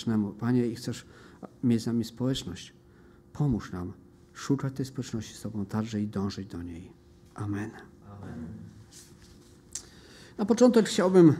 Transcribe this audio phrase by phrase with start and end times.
[0.00, 0.32] społecznemu.
[0.32, 1.06] Panie, i chcesz
[1.64, 2.72] mieć z nami społeczność.
[3.32, 3.92] Pomóż nam
[4.32, 6.92] szukać tej społeczności z Tobą także i dążyć do niej.
[7.34, 7.70] Amen.
[8.10, 8.38] Amen.
[10.38, 11.34] Na początek chciałbym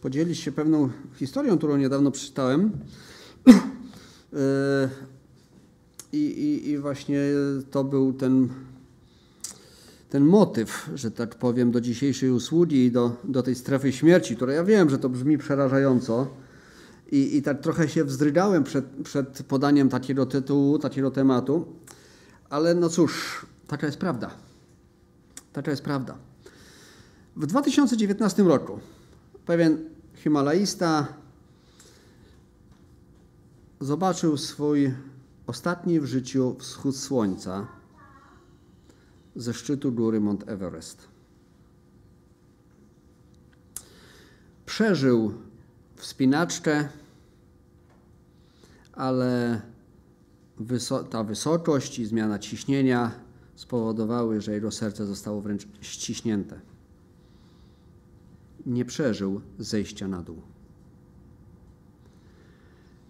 [0.00, 2.70] podzielić się pewną historią, którą niedawno przeczytałem.
[6.12, 7.20] I, i, I właśnie
[7.70, 8.48] to był ten,
[10.10, 14.52] ten motyw, że tak powiem, do dzisiejszej usługi i do, do tej strefy śmierci, która
[14.52, 16.45] ja wiem, że to brzmi przerażająco.
[17.12, 21.66] I, i tak trochę się wzdrygałem przed, przed podaniem takiego tytułu, takiego tematu,
[22.50, 24.30] ale no cóż, taka jest prawda.
[25.52, 26.18] Taka jest prawda.
[27.36, 28.78] W 2019 roku
[29.46, 29.78] pewien
[30.14, 31.06] Himalaista
[33.80, 34.94] zobaczył swój
[35.46, 37.66] ostatni w życiu wschód słońca
[39.36, 41.08] ze szczytu góry Mount Everest.
[44.66, 45.32] Przeżył
[46.06, 46.88] wspinaczkę,
[48.92, 49.60] ale
[51.10, 53.10] ta wysokość i zmiana ciśnienia
[53.54, 56.60] spowodowały, że jego serce zostało wręcz ściśnięte.
[58.66, 60.42] Nie przeżył zejścia na dół.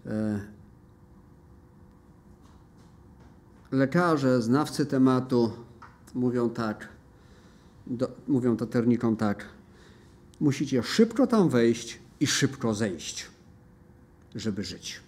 [0.05, 0.39] E,
[3.71, 5.51] lekarze, znawcy tematu
[6.13, 6.87] mówią tak,
[7.87, 9.45] do, mówią taternikom tak,
[10.39, 13.25] musicie szybko tam wejść i szybko zejść,
[14.35, 14.99] żeby żyć.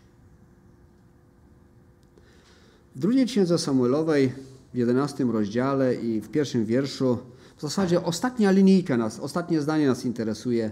[2.96, 4.34] W drugiej księdze Samuelowej,
[4.74, 7.18] w jedenastym rozdziale i w pierwszym wierszu,
[7.58, 10.72] w zasadzie ostatnia linijka nas, ostatnie zdanie nas interesuje.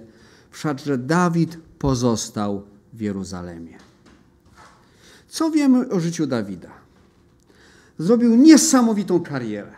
[0.52, 2.64] Wszakże Dawid pozostał
[2.94, 3.78] w Jeruzalemie.
[5.28, 6.72] Co wiemy o życiu Dawida?
[8.00, 9.72] Zrobił niesamowitą karierę.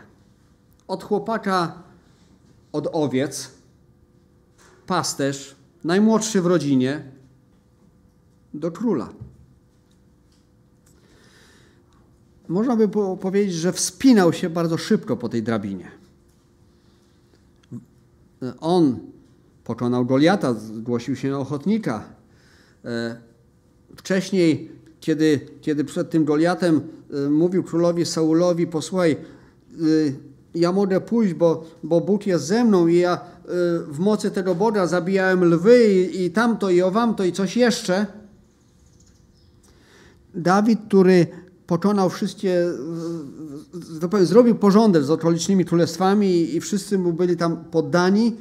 [0.88, 1.82] Od chłopaka,
[2.72, 3.50] od owiec,
[4.86, 7.02] pasterz, najmłodszy w rodzinie,
[8.54, 9.12] do króla.
[12.48, 12.88] Można by
[13.20, 15.90] powiedzieć, że wspinał się bardzo szybko po tej drabinie.
[18.60, 18.98] On
[19.64, 22.04] pokonał Goliata, zgłosił się na ochotnika.
[22.84, 23.16] E,
[23.96, 24.70] wcześniej,
[25.00, 26.80] kiedy, kiedy przed tym Goliatem
[27.26, 29.16] e, mówił królowi Saulowi, posłuchaj, e,
[30.54, 33.20] ja mogę pójść, bo, bo Bóg jest ze mną i ja
[33.88, 38.06] w mocy tego Boga zabijałem lwy i, i tamto i owamto i coś jeszcze.
[40.34, 41.26] Dawid, który
[41.66, 42.66] pokonał wszystkie,
[44.00, 48.36] tak powiem, zrobił porządek z okolicznymi królestwami i wszyscy mu byli tam poddani.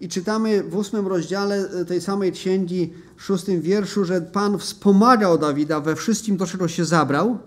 [0.00, 5.96] I czytamy w ósmym rozdziale tej samej księgi, szóstym wierszu, że Pan wspomagał Dawida we
[5.96, 7.38] wszystkim, do czego się zabrał.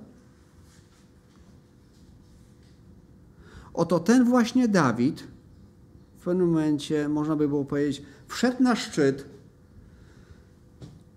[3.79, 5.23] Oto ten właśnie Dawid
[6.17, 9.25] w pewnym momencie, można by było powiedzieć, wszedł na szczyt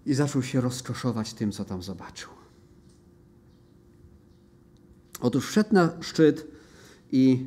[0.07, 2.31] i zaczął się rozkoszować tym, co tam zobaczył.
[5.21, 6.47] Otóż wszedł na szczyt
[7.13, 7.47] i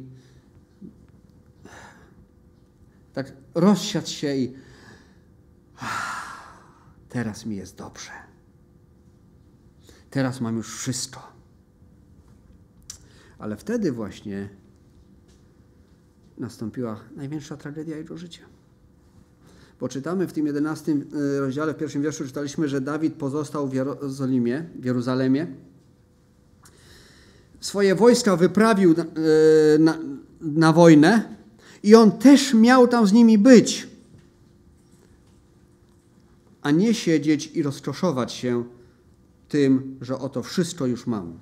[3.14, 4.56] tak rozsiadł się i
[7.10, 8.12] teraz mi jest dobrze.
[10.10, 11.32] Teraz mam już wszystko.
[13.38, 14.65] Ale wtedy właśnie
[16.46, 18.42] nastąpiła największa tragedia jego życia.
[19.80, 24.66] Poczytamy w tym jedenastym e, rozdziale, w pierwszym wierszu czytaliśmy, że Dawid pozostał w Jerozolimie,
[24.80, 25.48] w Jeruzalemie
[27.60, 29.08] swoje wojska wyprawił na, e,
[29.80, 29.98] na,
[30.42, 31.36] na wojnę
[31.84, 33.88] i on też miał tam z nimi być,
[36.62, 38.64] a nie siedzieć i rozkoszować się
[39.50, 41.34] tym, że oto wszystko już mam.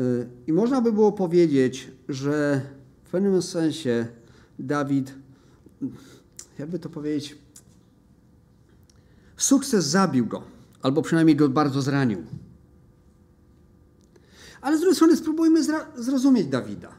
[0.00, 0.02] E,
[0.46, 2.60] I można by było powiedzieć, że
[3.04, 4.06] w pewnym sensie
[4.58, 5.14] Dawid,
[6.58, 7.38] jakby to powiedzieć,
[9.36, 10.42] sukces zabił go,
[10.82, 12.24] albo przynajmniej go bardzo zranił.
[14.60, 15.60] Ale z drugiej strony spróbujmy
[15.96, 16.92] zrozumieć Dawida.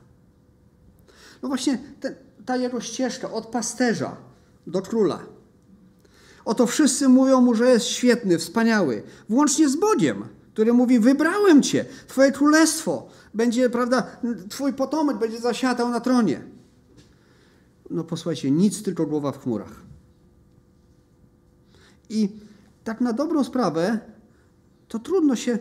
[1.43, 4.17] No właśnie ten, ta jego ścieżka od pasterza
[4.67, 5.23] do króla.
[6.45, 11.85] Oto wszyscy mówią mu, że jest świetny, wspaniały, włącznie z Bogiem, który mówi: Wybrałem cię,
[12.07, 14.03] twoje królestwo będzie, prawda,
[14.49, 16.41] twój potomek będzie zasiadał na tronie.
[17.89, 19.81] No posłuchajcie, nic tylko głowa w chmurach.
[22.09, 22.29] I
[22.83, 23.99] tak na dobrą sprawę,
[24.87, 25.59] to trudno się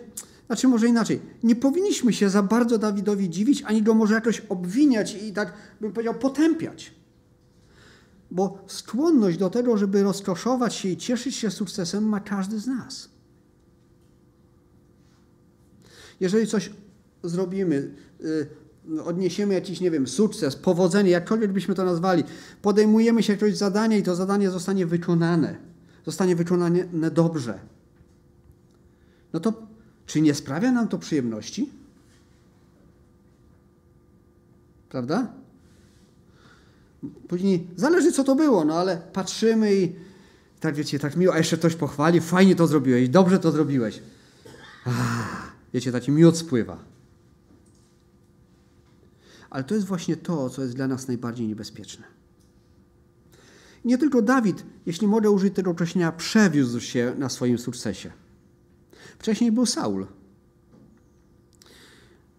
[0.50, 5.14] znaczy może inaczej, nie powinniśmy się za bardzo Dawidowi dziwić, ani go może jakoś obwiniać
[5.14, 6.94] i tak bym powiedział potępiać.
[8.30, 13.08] Bo skłonność do tego, żeby rozkoszować się i cieszyć się sukcesem ma każdy z nas.
[16.20, 16.70] Jeżeli coś
[17.22, 18.48] zrobimy, y,
[19.04, 22.24] odniesiemy jakiś, nie wiem, sukces, powodzenie, jakkolwiek byśmy to nazwali,
[22.62, 25.56] podejmujemy się jakiegoś zadania i to zadanie zostanie wykonane.
[26.06, 27.58] zostanie wykonane dobrze,
[29.32, 29.52] no to
[30.06, 31.70] czy nie sprawia nam to przyjemności?
[34.88, 35.32] Prawda?
[37.28, 39.92] Później zależy, co to było, no ale patrzymy i
[40.60, 44.02] tak wiecie, tak miło, a jeszcze ktoś pochwali, fajnie to zrobiłeś, dobrze to zrobiłeś.
[44.84, 46.84] Ach, wiecie, taki miód spływa.
[49.50, 52.04] Ale to jest właśnie to, co jest dla nas najbardziej niebezpieczne.
[53.84, 58.12] Nie tylko Dawid, jeśli mogę użyć tego określenia, przewiózł się na swoim sukcesie.
[59.18, 60.06] Wcześniej był Saul.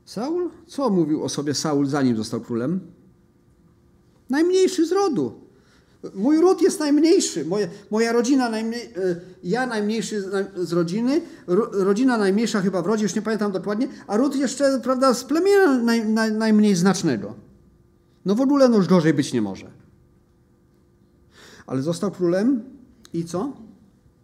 [0.05, 0.49] Saul?
[0.67, 2.79] Co mówił o sobie Saul, zanim został królem?
[4.29, 5.40] Najmniejszy z rodu.
[6.13, 8.93] Mój ród jest najmniejszy, moja, moja rodzina, najmniej,
[9.43, 10.21] ja najmniejszy
[10.55, 11.21] z rodziny,
[11.71, 15.77] rodzina najmniejsza chyba w rodzie, już nie pamiętam dokładnie, a ród jeszcze, prawda, z plemienia
[15.77, 17.35] naj, naj, najmniej znacznego.
[18.25, 19.71] No w ogóle no już gorzej być nie może.
[21.67, 22.63] Ale został królem
[23.13, 23.53] i co?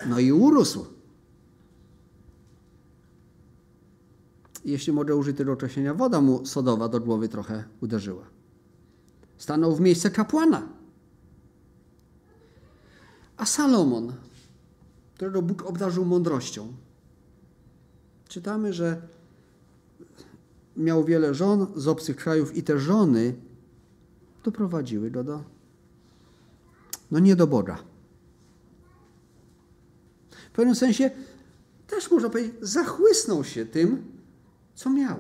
[0.09, 0.85] No i urósł.
[4.65, 8.23] Jeśli mogę użyć tego określenia, woda mu sodowa do głowy trochę uderzyła.
[9.37, 10.76] Stanął w miejsce kapłana.
[13.37, 14.13] A Salomon,
[15.15, 16.73] którego Bóg obdarzył mądrością,
[18.27, 19.01] czytamy, że
[20.77, 23.35] miał wiele żon z obcych krajów i te żony
[24.43, 25.43] doprowadziły go do,
[27.11, 27.77] no nie do Boga.
[30.31, 31.11] W pewnym sensie
[31.87, 34.11] też można powiedzieć, zachłysnął się tym,
[34.75, 35.17] co miał.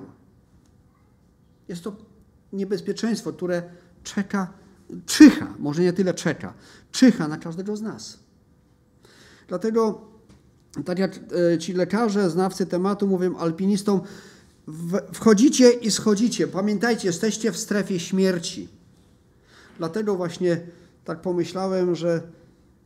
[1.67, 1.95] Jest to
[2.53, 3.63] niebezpieczeństwo, które
[4.03, 4.53] czeka
[5.05, 6.53] czyha, może nie tyle czeka,
[6.91, 8.19] czyha na każdego z nas.
[9.47, 10.01] Dlatego,
[10.85, 11.19] tak jak
[11.53, 14.01] e, ci lekarze, znawcy tematu mówią alpinistom,
[15.13, 16.47] wchodzicie i schodzicie.
[16.47, 18.67] Pamiętajcie, jesteście w strefie śmierci.
[19.77, 20.61] Dlatego właśnie
[21.05, 22.21] tak pomyślałem, że,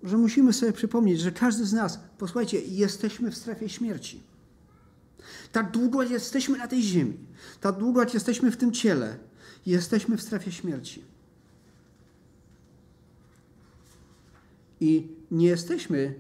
[0.04, 4.24] że musimy sobie przypomnieć, że każdy z nas, posłuchajcie, jesteśmy w strefie śmierci.
[5.51, 7.18] Tak długo jesteśmy na tej ziemi,
[7.62, 9.18] tak długo jesteśmy w tym ciele,
[9.65, 11.10] jesteśmy w strefie śmierci.
[14.81, 16.13] I nie jesteśmy,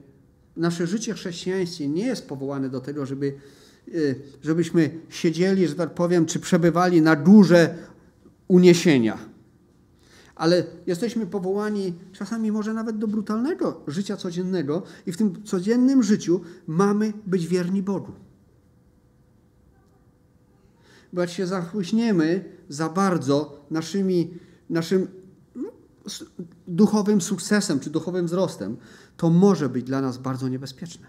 [0.57, 3.33] nasze życie chrześcijańskie nie jest powołane do tego, żeby,
[3.87, 7.75] y, żebyśmy siedzieli, że tak powiem, czy przebywali na górze
[8.47, 9.17] uniesienia.
[10.35, 16.41] Ale jesteśmy powołani czasami może nawet do brutalnego życia codziennego i w tym codziennym życiu
[16.67, 18.11] mamy być wierni Bogu.
[21.13, 24.33] Bo jak się zachłyśniemy za bardzo naszymi,
[24.69, 25.07] naszym
[26.67, 28.77] duchowym sukcesem czy duchowym wzrostem,
[29.17, 31.07] to może być dla nas bardzo niebezpieczne.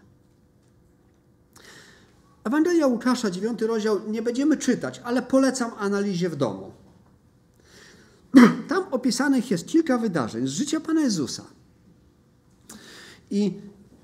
[2.44, 6.72] Ewangelia Łukasza, 9 rozdział, nie będziemy czytać, ale polecam analizie w domu.
[8.68, 11.44] Tam opisanych jest kilka wydarzeń z życia Pana Jezusa.
[13.30, 13.52] I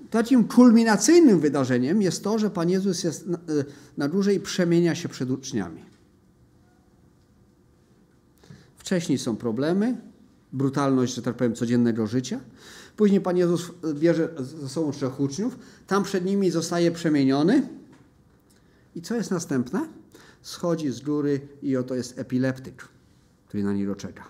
[0.09, 3.37] takim kulminacyjnym wydarzeniem jest to, że Pan Jezus jest na,
[3.97, 5.85] na górze i przemienia się przed uczniami.
[8.77, 9.97] Wcześniej są problemy,
[10.53, 12.39] brutalność, że tak powiem, codziennego życia.
[12.97, 17.67] Później Pan Jezus bierze ze sobą trzech uczniów, tam przed nimi zostaje przemieniony.
[18.95, 19.87] I co jest następne?
[20.41, 22.87] Schodzi z góry i oto jest epileptyk,
[23.47, 24.23] który na niego czeka.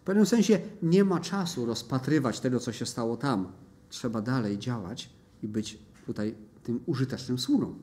[0.00, 3.52] W pewnym sensie nie ma czasu rozpatrywać tego, co się stało tam.
[3.88, 5.10] Trzeba dalej działać
[5.42, 7.74] i być tutaj tym użytecznym sługą.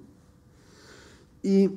[1.44, 1.70] I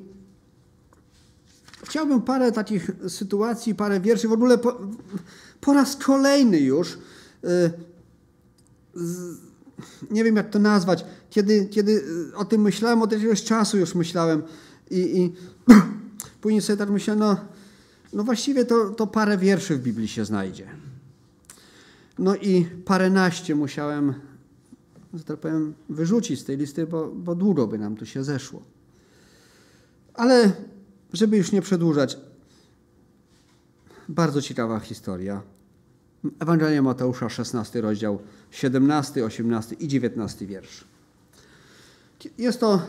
[1.85, 4.77] Chciałbym parę takich sytuacji, parę wierszy, w ogóle po,
[5.61, 6.97] po raz kolejny już,
[7.43, 7.49] yy,
[8.95, 9.37] z,
[10.11, 12.03] nie wiem jak to nazwać, kiedy, kiedy
[12.35, 14.43] o tym myślałem, od jakiegoś czasu już myślałem
[14.91, 15.33] i, i
[16.41, 17.37] później sobie tak myślałem, no,
[18.13, 20.67] no właściwie to, to parę wierszy w Biblii się znajdzie.
[22.19, 24.13] No i paręnaście musiałem,
[25.13, 28.61] że tak powiem, wyrzucić z tej listy, bo, bo długo by nam tu się zeszło.
[30.13, 30.51] Ale
[31.17, 32.17] żeby już nie przedłużać,
[34.09, 35.41] bardzo ciekawa historia.
[36.39, 38.19] Ewangelia Mateusza, 16 rozdział,
[38.51, 40.83] 17, 18 i 19 wiersz.
[42.37, 42.81] Jest to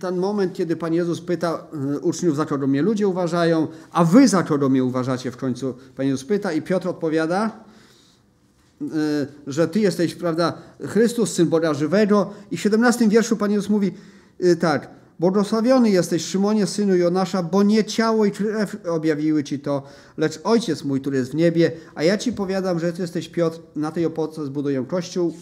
[0.00, 4.28] ten moment, kiedy Pan Jezus pyta e, uczniów, za kogo mnie ludzie uważają, a wy
[4.28, 5.74] za kogo mnie uważacie w końcu.
[5.96, 7.64] Pan Jezus pyta i Piotr odpowiada,
[8.82, 8.86] e,
[9.46, 12.30] że Ty jesteś, prawda, Chrystus, Syn Boga żywego.
[12.50, 13.94] I w 17 wierszu Pan Jezus mówi
[14.40, 19.82] e, tak, Błogosławiony jesteś, Szymonie, synu Jonasza, bo nie ciało i krew objawiły ci to,
[20.16, 21.72] lecz Ojciec mój, który jest w niebie.
[21.94, 25.36] A ja ci powiadam, że ty jesteś Piotr, na tej opoce zbuduję kościół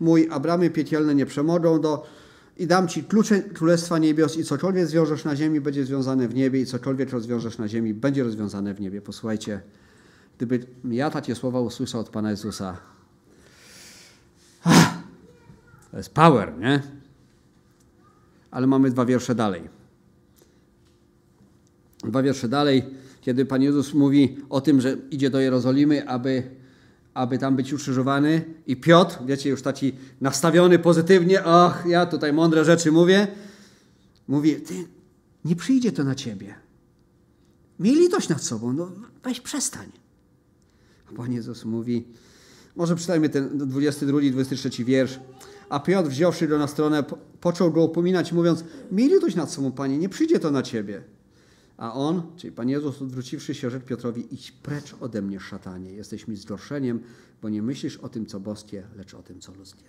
[0.00, 2.06] mój, a bramy piekielne nie przemogą do...
[2.56, 6.60] I dam ci klucze Królestwa Niebios i cokolwiek zwiążesz na ziemi, będzie związane w niebie
[6.60, 9.02] i cokolwiek rozwiążesz na ziemi, będzie rozwiązane w niebie.
[9.02, 9.60] Posłuchajcie,
[10.36, 12.76] gdyby ja takie słowa usłyszał od Pana Jezusa,
[15.90, 16.99] To jest power, nie?
[18.50, 19.62] Ale mamy dwa wiersze dalej.
[22.04, 22.84] Dwa wiersze dalej,
[23.20, 26.42] kiedy Pan Jezus mówi o tym, że idzie do Jerozolimy, aby,
[27.14, 28.44] aby tam być ukrzyżowany.
[28.66, 33.28] I Piotr, wiecie, już taki nastawiony pozytywnie, ach, ja tutaj mądre rzeczy mówię,
[34.28, 34.74] mówi, ty,
[35.44, 36.54] nie przyjdzie to na ciebie.
[37.80, 38.92] Miej litość nad sobą, no
[39.24, 39.92] weź przestań.
[41.10, 42.04] A Pan Jezus mówi,
[42.76, 45.20] może czytajmy ten 22, 23 wiersz.
[45.70, 47.04] A Piotr, wziąwszy go na stronę,
[47.40, 51.02] począł go upominać, mówiąc, miej litość nad sobą, Panie, nie przyjdzie to na Ciebie.
[51.76, 56.28] A on, czyli Pan Jezus, odwróciwszy się, rzekł Piotrowi, idź precz ode mnie, szatanie, jesteś
[56.28, 57.00] mi zgorszeniem,
[57.42, 59.84] bo nie myślisz o tym, co boskie, lecz o tym, co ludzkie.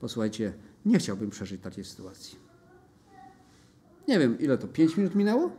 [0.00, 0.52] Posłuchajcie,
[0.86, 2.38] nie chciałbym przeżyć takiej sytuacji.
[4.08, 5.50] Nie wiem, ile to, pięć minut minęło?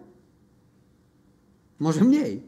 [1.79, 2.43] Może mniej.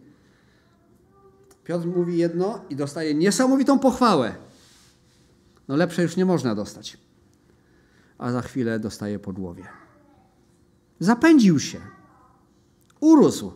[1.64, 4.36] Piotr mówi jedno i dostaje niesamowitą pochwałę.
[5.72, 6.98] No lepsze już nie można dostać.
[8.18, 9.64] A za chwilę dostaje po głowie.
[11.00, 11.82] Zapędził się.
[13.00, 13.52] Urósł.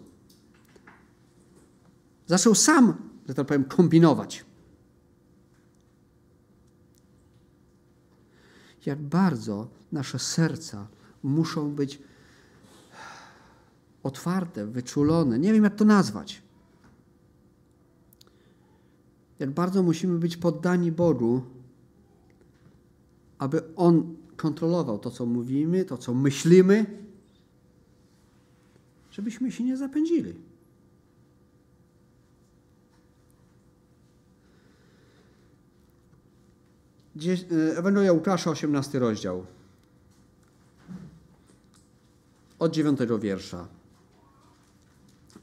[2.27, 2.93] Zaczął sam,
[3.27, 4.45] że tak powiem, kombinować.
[8.85, 10.87] Jak bardzo nasze serca
[11.23, 12.01] muszą być
[14.03, 15.39] otwarte, wyczulone.
[15.39, 16.41] Nie wiem, jak to nazwać.
[19.39, 21.54] Jak bardzo musimy być poddani Bogu,
[23.45, 26.85] aby On kontrolował to, co mówimy, to, co myślimy,
[29.11, 30.33] żebyśmy się nie zapędzili.
[37.15, 39.45] E, Ewangelia Łukasza, 18 rozdział.
[42.59, 43.67] Od 9 wiersza.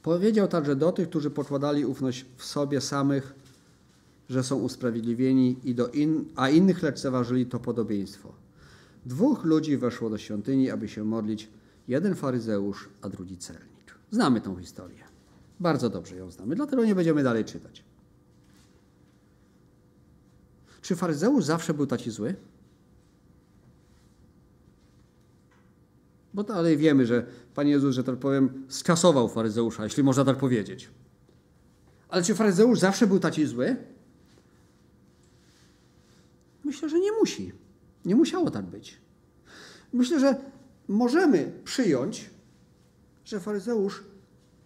[0.02, 3.34] Powiedział także do tych, którzy pokładali ufność w sobie samych,
[4.32, 8.32] że są usprawiedliwieni, i do in, a innych lekceważyli to podobieństwo.
[9.06, 11.48] Dwóch ludzi weszło do świątyni, aby się modlić,
[11.88, 13.94] jeden faryzeusz, a drugi celnik.
[14.10, 15.04] Znamy tą historię.
[15.60, 17.84] Bardzo dobrze ją znamy, dlatego nie będziemy dalej czytać.
[20.82, 22.34] Czy faryzeusz zawsze był taki zły?
[26.34, 30.90] Bo dalej wiemy, że Pan Jezus, że tak powiem, skasował faryzeusza, jeśli można tak powiedzieć.
[32.08, 33.76] Ale czy faryzeusz zawsze był taki zły?
[36.64, 37.52] Myślę, że nie musi.
[38.04, 38.98] Nie musiało tak być.
[39.92, 40.36] Myślę, że
[40.88, 42.30] możemy przyjąć,
[43.24, 44.04] że faryzeusz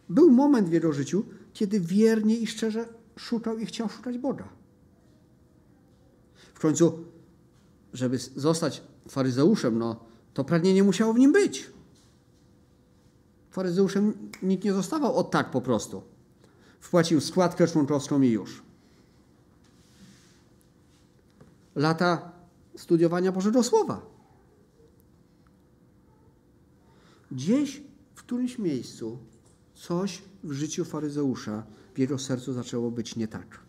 [0.08, 4.48] był moment w jego życiu, kiedy wiernie i szczerze szukał i chciał szukać Boga.
[6.54, 7.04] W końcu,
[7.92, 11.70] żeby zostać faryzeuszem, no, to pragnienie musiało w nim być.
[13.50, 16.02] Faryzeuszem nikt nie zostawał od tak po prostu.
[16.80, 18.65] Wpłacił składkę członkowską i już.
[21.76, 22.32] Lata
[22.76, 24.06] studiowania Bożego Słowa.
[27.32, 27.82] Gdzieś
[28.14, 29.18] w którymś miejscu
[29.74, 33.60] coś w życiu faryzeusza w jego sercu zaczęło być nie tak.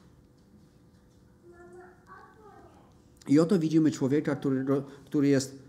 [3.27, 4.65] I oto widzimy człowieka, który,
[5.05, 5.59] który jest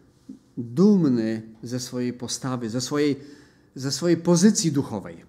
[0.57, 3.17] dumny ze swojej postawy, ze swojej,
[3.75, 5.25] ze swojej pozycji duchowej.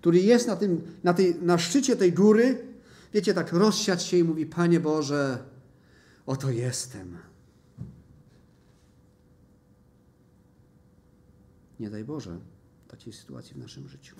[0.00, 2.69] Który jest na, tym, na, tej, na szczycie tej góry,
[3.12, 5.44] wiecie, tak rozsiać się i mówi: Panie Boże,
[6.26, 7.18] oto jestem.
[11.80, 12.38] Nie daj Boże
[12.88, 14.16] takiej sytuacji w naszym życiu.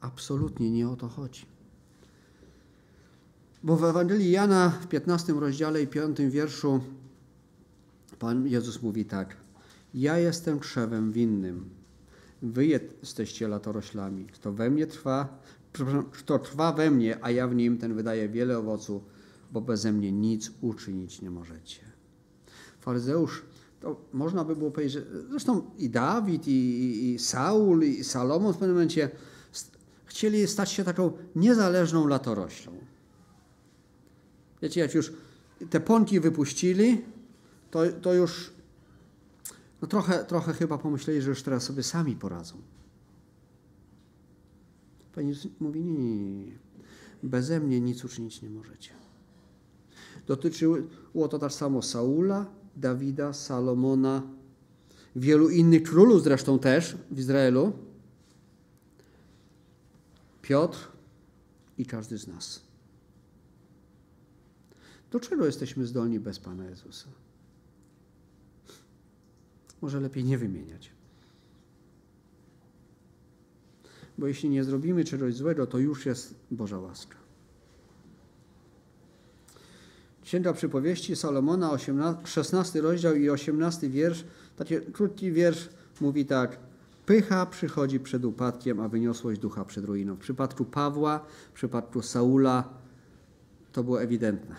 [0.00, 1.46] Absolutnie nie o to chodzi.
[3.62, 6.80] Bo w Ewangelii Jana w 15 rozdziale i 5 wierszu
[8.18, 9.36] Pan Jezus mówi tak.
[9.94, 11.70] Ja jestem krzewem winnym.
[12.42, 14.26] Wy jesteście latoroślami.
[14.26, 15.42] Kto we mnie trwa,
[16.12, 19.02] kto trwa we mnie, a ja w nim, ten wydaje wiele owoców,
[19.52, 21.80] bo beze mnie nic uczynić nie możecie.
[22.80, 23.42] Faryzeusz,
[23.80, 28.56] to można by było powiedzieć, że zresztą i Dawid, i, i Saul, i Salomon w
[28.56, 29.10] pewnym momencie
[30.04, 32.72] chcieli stać się taką niezależną latoroślą.
[34.62, 35.12] Wiecie, jak już
[35.70, 37.02] te pąki wypuścili,
[37.70, 38.55] to, to już
[39.82, 42.54] no trochę, trochę chyba pomyśleli, że już teraz sobie sami poradzą.
[45.14, 46.58] Pani mówi, nie, nie, nie, nie.
[47.22, 48.90] Beze mnie nic uczynić nie możecie.
[50.26, 54.22] Dotyczyło to tak samo Saula, Dawida, Salomona,
[55.16, 57.72] wielu innych królów zresztą też w Izraelu.
[60.42, 60.88] Piotr
[61.78, 62.62] i każdy z nas.
[65.10, 67.08] Do czego jesteśmy zdolni bez Pana Jezusa?
[69.86, 70.90] Może lepiej nie wymieniać.
[74.18, 77.16] Bo jeśli nie zrobimy czegoś złego, to już jest Boża łaska.
[80.22, 84.24] Księga Przypowieści Salomona, 18, 16 rozdział i 18 wiersz,
[84.56, 85.68] taki krótki wiersz
[86.00, 86.58] mówi tak.
[87.06, 90.14] Pycha przychodzi przed upadkiem, a wyniosłość ducha przed ruiną.
[90.14, 92.68] W przypadku Pawła, w przypadku Saula
[93.72, 94.56] to było ewidentne.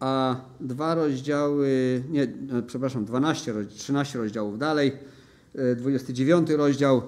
[0.00, 4.92] A dwa rozdziały, nie, no, przepraszam, 12, 13 rozdziałów dalej,
[5.76, 7.02] 29 e, rozdział,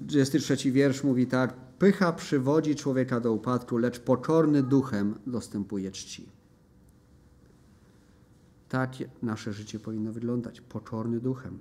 [0.00, 1.54] 23 wiersz mówi tak.
[1.78, 6.28] Pycha przywodzi człowieka do upadku, lecz pokorny duchem dostępuje czci.
[8.68, 8.90] Tak
[9.22, 10.60] nasze życie powinno wyglądać.
[10.60, 11.58] Pokorny duchem.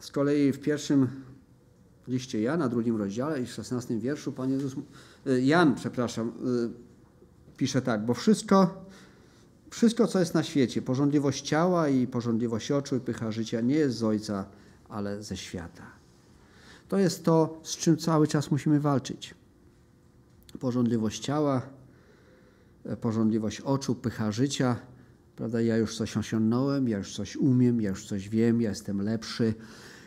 [0.00, 1.08] Z kolei w pierwszym
[2.08, 4.74] liście Jana, drugim rozdziale i w szesnastym wierszu Pan Jezus,
[5.42, 8.84] Jan, przepraszam, y, pisze tak, bo wszystko,
[9.70, 13.96] wszystko, co jest na świecie, porządliwość ciała i porządliwość oczu i pycha życia nie jest
[13.96, 14.44] z Ojca,
[14.88, 15.82] ale ze świata.
[16.88, 19.34] To jest to, z czym cały czas musimy walczyć.
[20.60, 21.62] Porządliwość ciała,
[22.84, 24.76] e, porządliwość oczu, pycha życia.
[25.36, 25.60] Prawda?
[25.60, 29.54] Ja już coś osiągnąłem, ja już coś umiem, ja już coś wiem, ja jestem lepszy,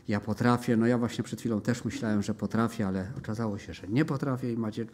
[0.09, 0.77] ja potrafię.
[0.77, 4.53] No ja właśnie przed chwilą też myślałem, że potrafię, ale okazało się, że nie potrafię
[4.53, 4.91] i Maciek,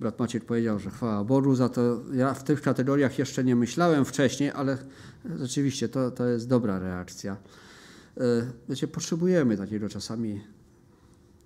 [0.00, 2.00] brat Maciek powiedział, że chwała Bogu za to.
[2.12, 4.78] Ja w tych kategoriach jeszcze nie myślałem wcześniej, ale
[5.36, 7.36] rzeczywiście to, to jest dobra reakcja.
[8.16, 8.20] E,
[8.68, 10.40] wiecie, potrzebujemy takiego czasami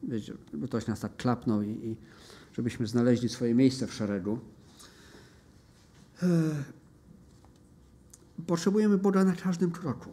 [0.03, 1.97] wiecie, ktoś nas tak klapnął i, i
[2.53, 4.39] żebyśmy znaleźli swoje miejsce w szeregu.
[6.23, 6.27] E,
[8.47, 10.11] potrzebujemy Boga na każdym kroku.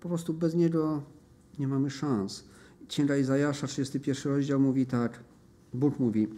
[0.00, 1.13] Po prostu bez Niego
[1.58, 2.44] nie mamy szans.
[2.88, 5.20] Księga Izajasza, 31 rozdział mówi tak,
[5.74, 6.28] Bóg mówi,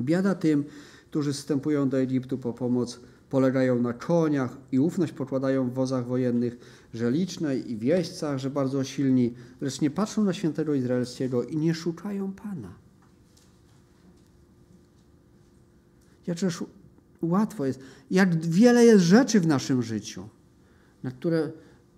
[0.00, 0.64] biada tym,
[1.10, 6.58] którzy wstępują do Egiptu po pomoc, polegają na koniach i ufność pokładają w wozach wojennych,
[6.94, 11.56] że liczne i w jeźdźcach, że bardzo silni, lecz nie patrzą na świętego Izraelskiego i
[11.56, 12.74] nie szukają Pana.
[16.26, 16.64] Jakżeż
[17.22, 20.28] łatwo jest, jak wiele jest rzeczy w naszym życiu,
[21.02, 21.50] na które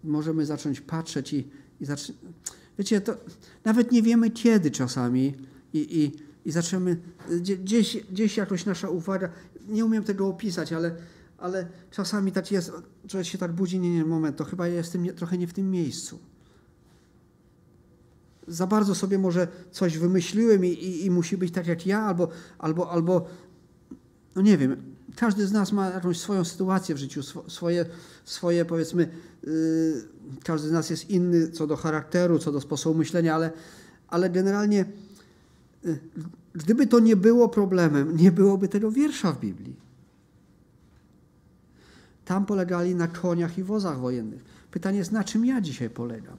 [0.05, 1.49] możemy zacząć patrzeć i,
[1.83, 2.19] i zacząć.
[2.79, 3.17] Wiecie, to
[3.65, 5.35] nawet nie wiemy kiedy czasami
[5.73, 6.13] i, i,
[6.49, 6.97] i zaczniemy,
[7.41, 9.29] gdzieś, gdzieś jakoś nasza uwaga,
[9.69, 10.97] nie umiem tego opisać, ale
[11.43, 12.73] ale czasami tak jest,
[13.09, 15.71] że się tak budzi, nie, nie, moment, to chyba jestem nie, trochę nie w tym
[15.71, 16.19] miejscu.
[18.49, 22.29] Za bardzo sobie może coś wymyśliłem i, i, i, musi być tak jak ja, albo,
[22.59, 23.27] albo, albo,
[24.35, 27.87] no nie wiem, każdy z nas ma jakąś swoją sytuację w życiu, swoje,
[28.25, 29.09] swoje powiedzmy,
[29.43, 30.05] yy,
[30.45, 33.51] każdy z nas jest inny co do charakteru, co do sposobu myślenia, ale,
[34.09, 34.85] ale generalnie,
[35.85, 35.99] yy,
[36.55, 39.77] gdyby to nie było problemem, nie byłoby tego wiersza w Biblii.
[42.25, 44.45] Tam polegali na koniach i wozach wojennych.
[44.71, 46.37] Pytanie jest, na czym ja dzisiaj polegam?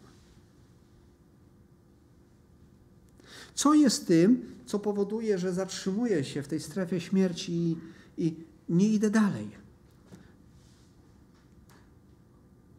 [3.55, 7.77] Co jest tym, co powoduje, że zatrzymuję się w tej strefie śmierci i,
[8.17, 8.36] i
[8.69, 9.63] nie idę dalej?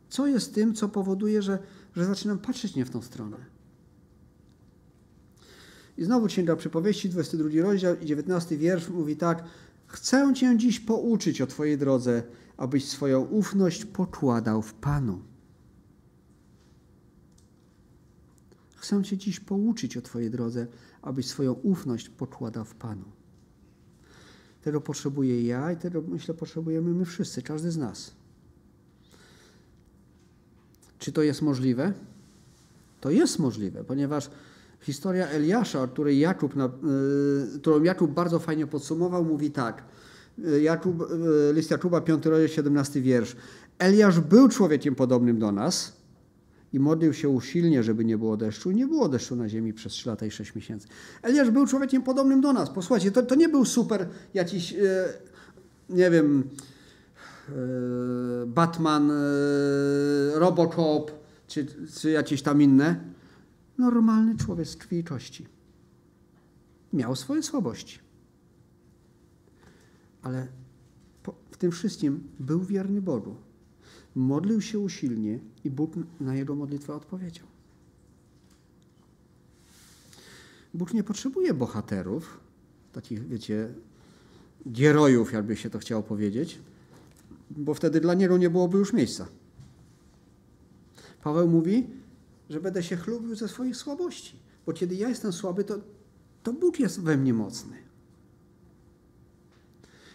[0.09, 1.59] Co jest tym, co powoduje, że,
[1.97, 3.37] że zaczynam patrzeć nie w tą stronę?
[5.97, 9.45] I znowu Księga Przypowieści, 22 rozdział i 19 wiersz mówi tak.
[9.87, 12.23] Chcę Cię dziś pouczyć o Twojej drodze,
[12.57, 15.23] abyś swoją ufność pokładał w Panu.
[18.77, 20.67] Chcę Cię dziś pouczyć o Twojej drodze,
[21.03, 23.05] abyś swoją ufność pokładał w Panu.
[24.65, 28.13] Tego potrzebuję ja i tego, myślę, potrzebujemy my wszyscy, każdy z nas.
[30.99, 31.93] Czy to jest możliwe?
[33.01, 34.31] To jest możliwe, ponieważ
[34.81, 39.83] historia Eliasza, której Jakub, yy, którą Jakub bardzo fajnie podsumował, mówi tak–
[40.63, 43.37] Jakub, e, list Jakuba, 5 rozdział, 17 wiersz.
[43.79, 45.94] Eliasz był człowiekiem podobnym do nas
[46.75, 48.71] i modlił się usilnie, żeby nie było deszczu.
[48.71, 50.89] Nie było deszczu na ziemi przez 3 lata i 6 miesięcy.
[51.23, 52.71] Eliasz był człowiekiem podobnym do nas.
[52.71, 54.79] Posłuchajcie, to, to nie był super jakiś, e,
[55.89, 56.43] nie wiem,
[57.49, 57.53] e,
[58.47, 59.13] Batman,
[60.35, 61.11] Robocop,
[61.47, 61.67] czy,
[62.01, 63.01] czy jakieś tam inne.
[63.79, 65.47] Normalny człowiek z krwi i kości.
[66.93, 68.05] Miał swoje słabości
[70.25, 70.49] ale
[71.51, 73.37] w tym wszystkim był wierny Bogu.
[74.15, 77.47] Modlił się usilnie i Bóg na jego modlitwę odpowiedział.
[80.75, 82.41] Bóg nie potrzebuje bohaterów,
[82.93, 83.75] takich, wiecie,
[84.71, 86.59] gierojów, jakby się to chciało powiedzieć,
[87.51, 89.27] bo wtedy dla niego nie byłoby już miejsca.
[91.23, 91.87] Paweł mówi,
[92.51, 95.79] że będę się chlubił ze swoich słabości, bo kiedy ja jestem słaby, to,
[96.43, 97.77] to Bóg jest we mnie mocny.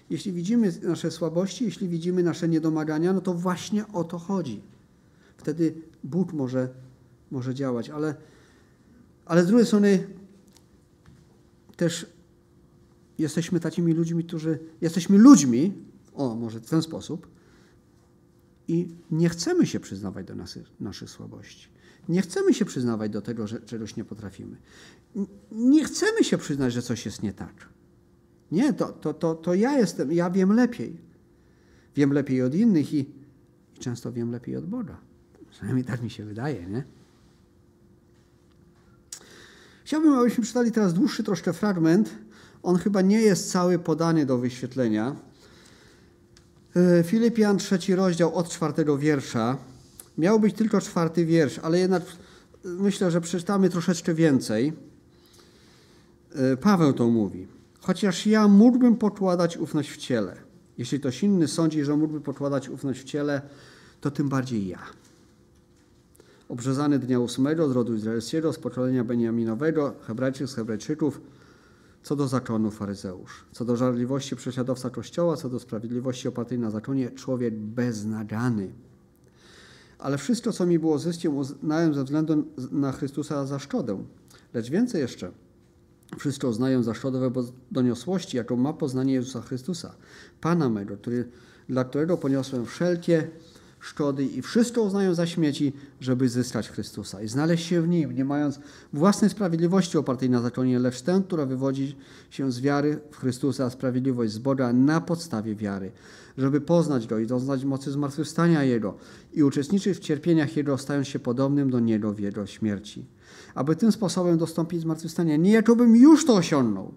[0.09, 4.61] Jeśli widzimy nasze słabości, jeśli widzimy nasze niedomagania, no to właśnie o to chodzi.
[5.37, 6.69] Wtedy Bóg może,
[7.31, 8.15] może działać, ale,
[9.25, 10.07] ale z drugiej strony
[11.75, 12.05] też
[13.17, 15.73] jesteśmy takimi ludźmi, którzy jesteśmy ludźmi,
[16.13, 17.27] o może w ten sposób,
[18.67, 20.35] i nie chcemy się przyznawać do
[20.79, 21.67] naszych, słabości.
[22.09, 24.57] Nie chcemy się przyznawać do tego, że czegoś nie potrafimy.
[25.51, 27.69] Nie chcemy się przyznać, że coś jest nie tak.
[28.51, 30.97] Nie, to, to, to, to ja jestem, ja wiem lepiej.
[31.95, 32.99] Wiem lepiej od innych i,
[33.75, 34.97] i często wiem lepiej od Boga.
[35.49, 36.83] Przynajmniej tak mi się wydaje, nie?
[39.83, 42.09] Chciałbym, abyśmy czytali teraz dłuższy troszkę fragment.
[42.63, 45.15] On chyba nie jest cały podany do wyświetlenia.
[46.75, 49.57] E, Filipian, trzeci rozdział od czwartego wiersza.
[50.17, 52.03] Miał być tylko czwarty wiersz, ale jednak
[52.63, 54.73] myślę, że przeczytamy troszeczkę więcej.
[56.35, 57.58] E, Paweł to mówi.
[57.89, 60.35] Chociaż ja mógłbym pokładać ufność w ciele.
[60.77, 63.41] Jeśli ktoś inny sądzi, że mógłby pokładać ufność w ciele,
[64.01, 64.79] to tym bardziej ja.
[66.49, 71.21] Obrzezany dnia ósmego z rodu izraelskiego, z pokolenia Beniaminowego, Hebrajczyk z Hebrajczyków,
[72.03, 77.11] co do zakonu faryzeusz, co do żarliwości prześladowca Kościoła, co do sprawiedliwości opartej na zakonie,
[77.11, 78.71] człowiek beznagany.
[79.99, 84.03] Ale wszystko, co mi było zyskiem, uznałem ze względu na Chrystusa za szkodę.
[84.53, 85.31] Lecz więcej jeszcze,
[86.17, 89.95] wszystko uznaję za wobec doniosłości, jaką ma poznanie Jezusa Chrystusa,
[90.41, 91.29] Pana mego, który,
[91.69, 93.27] dla którego poniosłem wszelkie
[93.79, 98.25] szkody i wszystko uznają za śmieci, żeby zyskać Chrystusa i znaleźć się w Nim, nie
[98.25, 98.59] mając
[98.93, 101.95] własnej sprawiedliwości opartej na zakonie, lecz tę, która wywodzi
[102.29, 105.91] się z wiary w Chrystusa, sprawiedliwość z Boga na podstawie wiary,
[106.37, 108.97] żeby poznać Go i doznać mocy zmartwychwstania Jego
[109.33, 113.05] i uczestniczyć w cierpieniach Jego, stając się podobnym do Niego w Jego śmierci.
[113.55, 116.93] Aby tym sposobem dostąpić zmartwychwstania, nie jakobym już to osiągnął,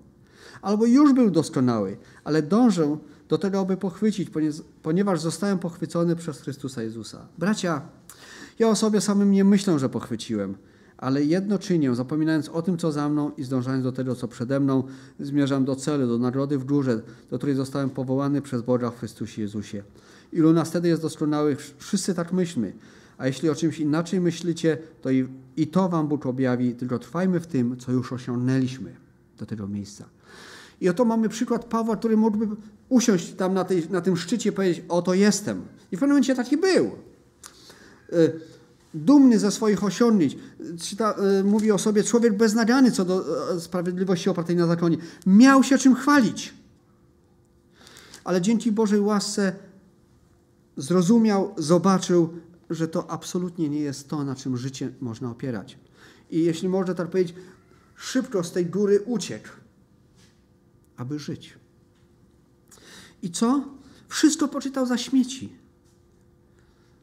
[0.62, 2.98] albo już był doskonały, ale dążę
[3.32, 4.30] do tego, aby pochwycić,
[4.82, 7.26] ponieważ zostałem pochwycony przez Chrystusa Jezusa.
[7.38, 7.82] Bracia,
[8.58, 10.54] ja o sobie samym nie myślę, że pochwyciłem,
[10.98, 14.60] ale jedno czynię, zapominając o tym, co za mną i zdążając do tego, co przede
[14.60, 14.82] mną,
[15.20, 19.42] zmierzam do celu, do nagrody w górze, do której zostałem powołany przez Boga w Chrystusie
[19.42, 19.82] Jezusie.
[20.32, 22.72] Ilu nas wtedy jest doskonałych, wszyscy tak myślmy.
[23.18, 27.40] A jeśli o czymś inaczej myślicie, to i, i to wam Bóg objawi, tylko trwajmy
[27.40, 28.96] w tym, co już osiągnęliśmy
[29.38, 30.04] do tego miejsca.
[30.82, 32.48] I oto mamy przykład Pawła, który mógłby
[32.88, 35.62] usiąść tam na, tej, na tym szczycie i powiedzieć, oto jestem.
[35.92, 36.90] I w pewnym momencie taki był.
[38.12, 38.40] Y,
[38.94, 40.36] dumny ze swoich osiągnięć.
[40.80, 43.24] Czyta, y, mówi o sobie człowiek beznagany co do
[43.56, 44.96] y, sprawiedliwości opartej na zakonie.
[45.26, 46.54] Miał się czym chwalić.
[48.24, 49.52] Ale dzięki Bożej łasce
[50.76, 52.28] zrozumiał, zobaczył,
[52.70, 55.78] że to absolutnie nie jest to, na czym życie można opierać.
[56.30, 57.36] I jeśli można tak powiedzieć,
[57.96, 59.48] szybko z tej góry uciekł
[61.02, 61.58] aby żyć.
[63.22, 63.64] I co?
[64.08, 65.52] Wszystko poczytał za śmieci.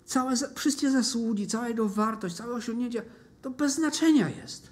[0.05, 3.01] Całe, wszystkie zasługi, cała jego wartość, całe osiągnięcia,
[3.41, 4.69] to bez znaczenia jest.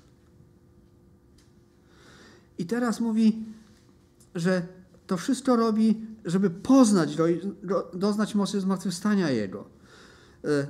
[2.58, 3.46] I teraz mówi,
[4.36, 4.68] że
[5.08, 7.26] to wszystko robi, żeby poznać, do,
[7.64, 9.70] do, doznać mocy zmartwychwstania Jego.
[10.44, 10.68] E,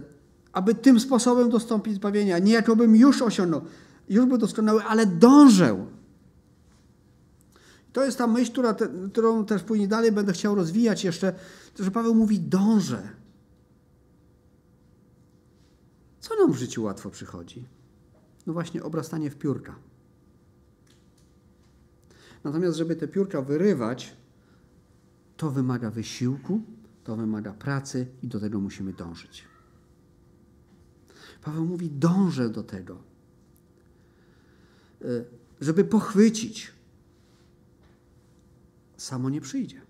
[0.53, 2.39] aby tym sposobem dostąpić zbawienia.
[2.39, 3.61] Nie jakobym już osiągnął,
[4.09, 5.87] już był doskonały, ale dążę
[7.97, 11.33] to jest ta myśl, która te, którą też później dalej będę chciał rozwijać jeszcze,
[11.79, 13.09] że Paweł mówi dążę.
[16.19, 17.67] Co nam w życiu łatwo przychodzi?
[18.47, 19.75] No właśnie obrastanie w piórka.
[22.43, 24.17] Natomiast, żeby te piórka wyrywać,
[25.37, 26.61] to wymaga wysiłku,
[27.03, 29.45] to wymaga pracy i do tego musimy dążyć.
[31.41, 32.97] Paweł mówi: dążę do tego,
[35.01, 35.05] e,
[35.61, 36.76] żeby pochwycić,
[38.97, 39.81] samo nie przyjdzie.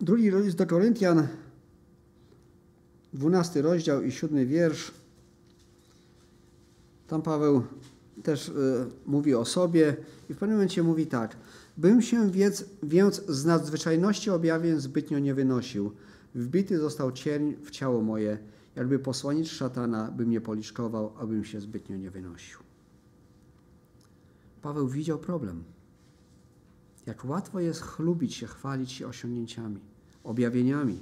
[0.00, 1.28] Drugi list do Koryntian,
[3.12, 4.92] 12 rozdział i 7 wiersz.
[7.06, 7.62] Tam Paweł
[8.22, 8.52] też y,
[9.06, 9.96] mówi o sobie
[10.30, 11.36] i w pewnym momencie mówi tak.
[11.76, 15.92] Bym się więc, więc z nadzwyczajności objawień zbytnio nie wynosił.
[16.34, 18.38] Wbity został cień w ciało moje,
[18.76, 22.65] jakby posłaniec szatana by mnie policzkował, abym się zbytnio nie wynosił.
[24.66, 25.64] Paweł widział problem.
[27.06, 29.80] Jak łatwo jest chlubić się, chwalić się osiągnięciami,
[30.24, 31.00] objawieniami.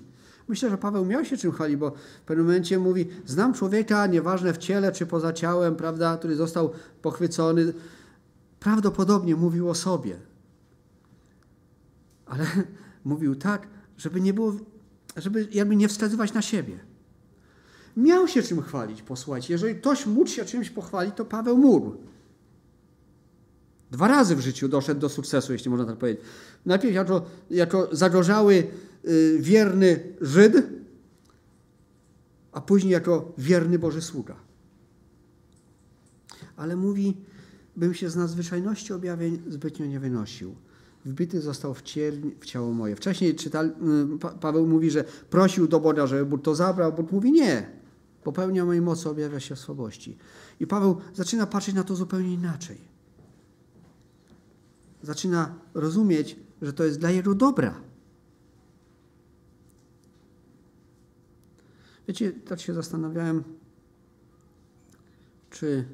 [0.49, 4.53] Myślę, że Paweł miał się czym chwalić, bo w pewnym momencie mówi: Znam człowieka, nieważne
[4.53, 6.73] w ciele czy poza ciałem, prawda, który został
[7.03, 7.73] pochwycony.
[8.61, 10.17] Prawdopodobnie mówił o sobie.
[12.27, 12.47] Ale
[13.05, 14.53] mówił tak, żeby nie było,
[15.17, 16.79] żeby jakby nie wskazywać na siebie.
[17.97, 19.53] Miał się czym chwalić, posłuchajcie.
[19.55, 22.14] Jeżeli ktoś mógł się czymś pochwalić, to Paweł mógł.
[23.95, 26.25] Dwa razy w życiu doszedł do sukcesu, jeśli można tak powiedzieć.
[26.67, 28.67] Najpierw jako, jako zagorzały,
[29.05, 30.55] y, wierny Żyd,
[32.53, 34.37] a później jako wierny Boży sługa.
[36.57, 37.17] ale mówi,
[37.77, 40.55] bym się z nadzwyczajności objawień zbytnio nie wynosił.
[41.05, 42.97] Wbity został w, cierń, w ciało moje.
[42.97, 43.71] Wcześniej czytali,
[44.41, 46.93] Paweł mówi, że prosił do Boga, żeby Bóg to zabrał.
[46.93, 47.71] Bóg mówi nie.
[48.23, 50.17] Popełnia mojej mocy, objawia się w słabości.
[50.61, 52.94] I Paweł zaczyna patrzeć na to zupełnie inaczej.
[55.05, 57.81] Zaczyna rozumieć, że to jest dla jego dobra.
[62.09, 63.45] Wiecie, tak się zastanawiałem,
[65.51, 65.85] czy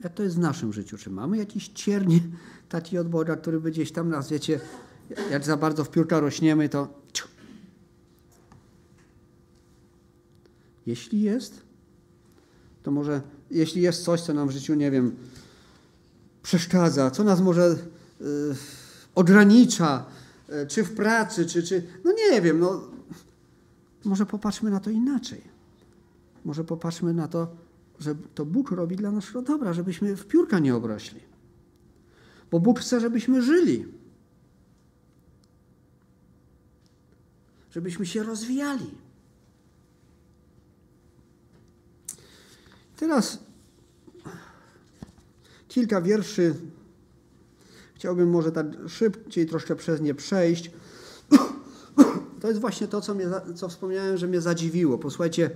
[0.00, 0.98] jak to jest w naszym życiu?
[0.98, 2.20] Czy mamy jakiś ciernie
[2.68, 4.60] taki od Boga, który by gdzieś tam nas, wiecie,
[5.30, 7.02] jak za bardzo w piórka rośniemy, to
[10.86, 11.62] jeśli jest,
[12.82, 15.16] to może, jeśli jest coś, co nam w życiu, nie wiem,
[16.42, 17.76] przeszkadza, co nas może
[18.20, 18.26] yy,
[19.14, 20.04] ogranicza,
[20.48, 22.82] yy, czy w pracy, czy, czy, no nie wiem, no
[24.04, 25.42] może popatrzmy na to inaczej.
[26.44, 27.56] Może popatrzmy na to,
[27.98, 31.20] że to Bóg robi dla naszego dobra, żebyśmy w piórka nie obrośli.
[32.50, 33.86] Bo Bóg chce, żebyśmy żyli.
[37.70, 38.90] Żebyśmy się rozwijali.
[42.96, 43.38] Teraz
[45.72, 46.54] kilka wierszy.
[47.94, 50.70] Chciałbym może tak szybciej troszkę przez nie przejść.
[52.40, 54.98] To jest właśnie to, co, mnie, co wspomniałem, że mnie zadziwiło.
[54.98, 55.50] Posłuchajcie,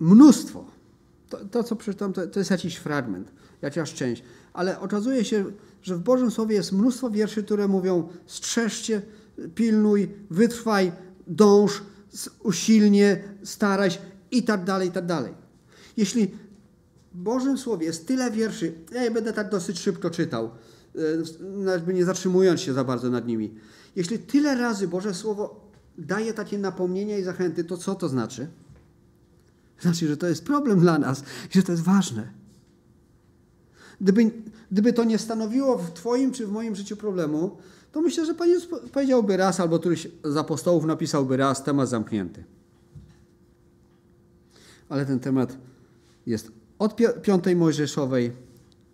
[0.00, 0.64] mnóstwo.
[1.28, 3.32] To, to co przeczytam, to, to jest jakiś fragment,
[3.62, 4.22] jakaś część.
[4.52, 5.44] Ale okazuje się,
[5.82, 9.02] że w Bożym Słowie jest mnóstwo wierszy, które mówią strzeżcie,
[9.54, 10.92] pilnuj, wytrwaj,
[11.26, 11.82] dąż,
[12.42, 15.32] usilnie, staraj się i tak dalej, i tak dalej.
[15.96, 16.26] Jeśli
[17.14, 20.50] w Bożym Słowie jest tyle wierszy, ja je będę tak dosyć szybko czytał,
[20.94, 20.98] e,
[21.40, 23.54] nawet nie zatrzymując się za bardzo nad nimi.
[23.96, 28.46] Jeśli tyle razy Boże Słowo daje takie napomnienia i zachęty, to co to znaczy?
[29.80, 32.28] Znaczy, że to jest problem dla nas że to jest ważne.
[34.00, 34.30] Gdyby,
[34.72, 37.56] gdyby to nie stanowiło w Twoim czy w moim życiu problemu,
[37.92, 42.44] to myślę, że Pan Jezus powiedziałby raz, albo któryś z apostołów napisałby raz, temat zamknięty.
[44.94, 45.56] Ale ten temat
[46.26, 48.32] jest od piątej Mojżeszowej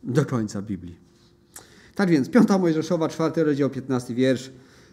[0.02, 0.96] do końca Biblii.
[1.94, 4.50] Tak więc, piąta Mojżeszowa, czwarty rozdział, piętnasty wiersz.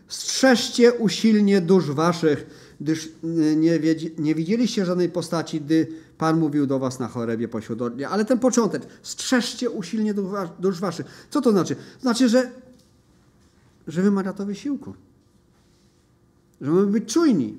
[0.08, 2.46] Strzeżcie usilnie dusz waszych,
[2.82, 3.10] gdyż y,
[3.56, 3.80] nie,
[4.18, 8.10] nie widzieliście żadnej postaci, gdy Pan mówił do was na chorebie pośród ognia.
[8.10, 10.14] Ale ten początek, strzeżcie usilnie
[10.60, 11.28] dusz waszych.
[11.30, 11.76] Co to znaczy?
[12.02, 12.52] Znaczy, że,
[13.88, 14.94] że wymaga to wysiłku.
[16.62, 17.58] Że mamy być czujni.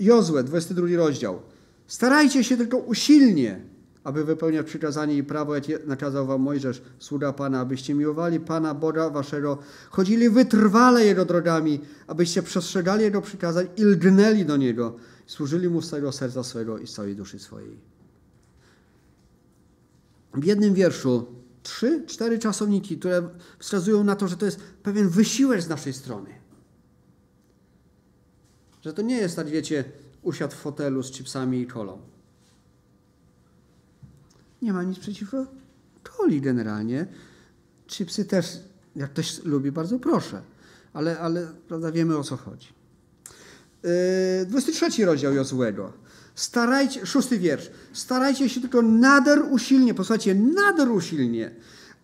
[0.00, 1.51] Jozue, 22 rozdział.
[1.86, 3.72] Starajcie się tylko usilnie
[4.04, 9.10] aby wypełniać przykazanie i prawo, jakie nakazał wam Mojżesz, sługa Pana, abyście miłowali Pana Boga
[9.10, 9.58] waszego,
[9.90, 15.90] chodzili wytrwale Jego drogami, abyście przestrzegali Jego przykazań i lgnęli do Niego, służyli Mu z
[15.90, 17.78] całego serca swego i z całej duszy swojej.
[20.34, 21.26] W jednym wierszu
[21.62, 26.30] trzy, cztery czasowniki, które wskazują na to, że to jest pewien wysiłek z naszej strony.
[28.80, 29.84] Że to nie jest tak, wiecie,
[30.22, 32.12] usiadł w fotelu z chipsami i kolą
[34.62, 35.46] nie ma nic przeciwko
[36.16, 37.06] coli generalnie.
[37.86, 38.46] Chipsy też,
[38.96, 40.42] jak ktoś lubi, bardzo proszę.
[40.92, 42.68] Ale, ale prawda, wiemy o co chodzi.
[43.82, 45.92] Yy, 23 rozdział Jozłego.
[46.34, 47.70] Starajcie, szósty wiersz.
[47.92, 51.54] Starajcie się tylko nader usilnie, posłuchajcie, nader usilnie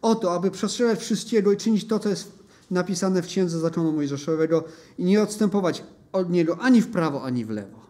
[0.02, 2.32] o to, aby przestrzegać wszystkiego i czynić to, co jest
[2.70, 4.64] napisane w Księdze Zakonu Mojżeszowego
[4.98, 7.87] i nie odstępować od niego ani w prawo, ani w lewo.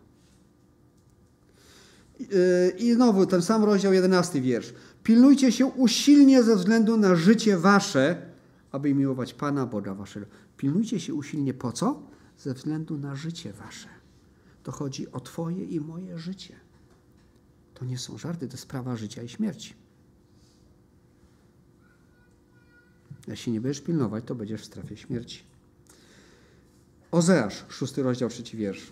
[2.78, 4.74] I znowu ten sam rozdział, jedenasty wiersz.
[5.02, 8.22] Pilnujcie się usilnie ze względu na życie wasze,
[8.70, 10.26] aby miłować Pana Boga waszego.
[10.56, 12.02] Pilnujcie się usilnie po co?
[12.38, 13.88] Ze względu na życie wasze.
[14.62, 16.54] To chodzi o Twoje i moje życie.
[17.74, 19.74] To nie są żarty, to sprawa życia i śmierci.
[23.28, 25.42] Jeśli nie będziesz pilnować, to będziesz w strefie śmierci.
[27.10, 28.90] Ozeasz, szósty rozdział, trzeci wiersz.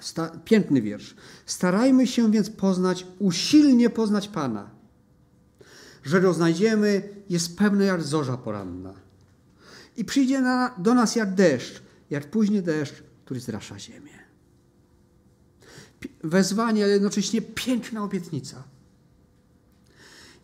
[0.00, 1.14] Sta, piękny wiersz.
[1.46, 4.70] Starajmy się więc poznać, usilnie poznać Pana.
[6.04, 8.94] Że go znajdziemy, jest pewne jak zorza poranna.
[9.96, 14.18] I przyjdzie na, do nas jak deszcz, jak później deszcz, który zrasza ziemię.
[16.24, 18.64] Wezwanie, ale jednocześnie piękna obietnica.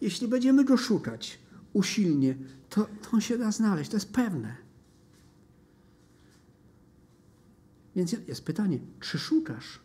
[0.00, 1.38] Jeśli będziemy go szukać
[1.72, 2.34] usilnie,
[2.70, 4.63] to, to on się da znaleźć, to jest pewne.
[7.96, 9.80] Więc jest pytanie, czy szukasz?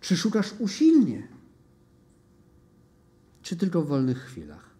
[0.00, 1.28] Czy szukasz usilnie?
[3.42, 4.70] Czy tylko w wolnych chwilach?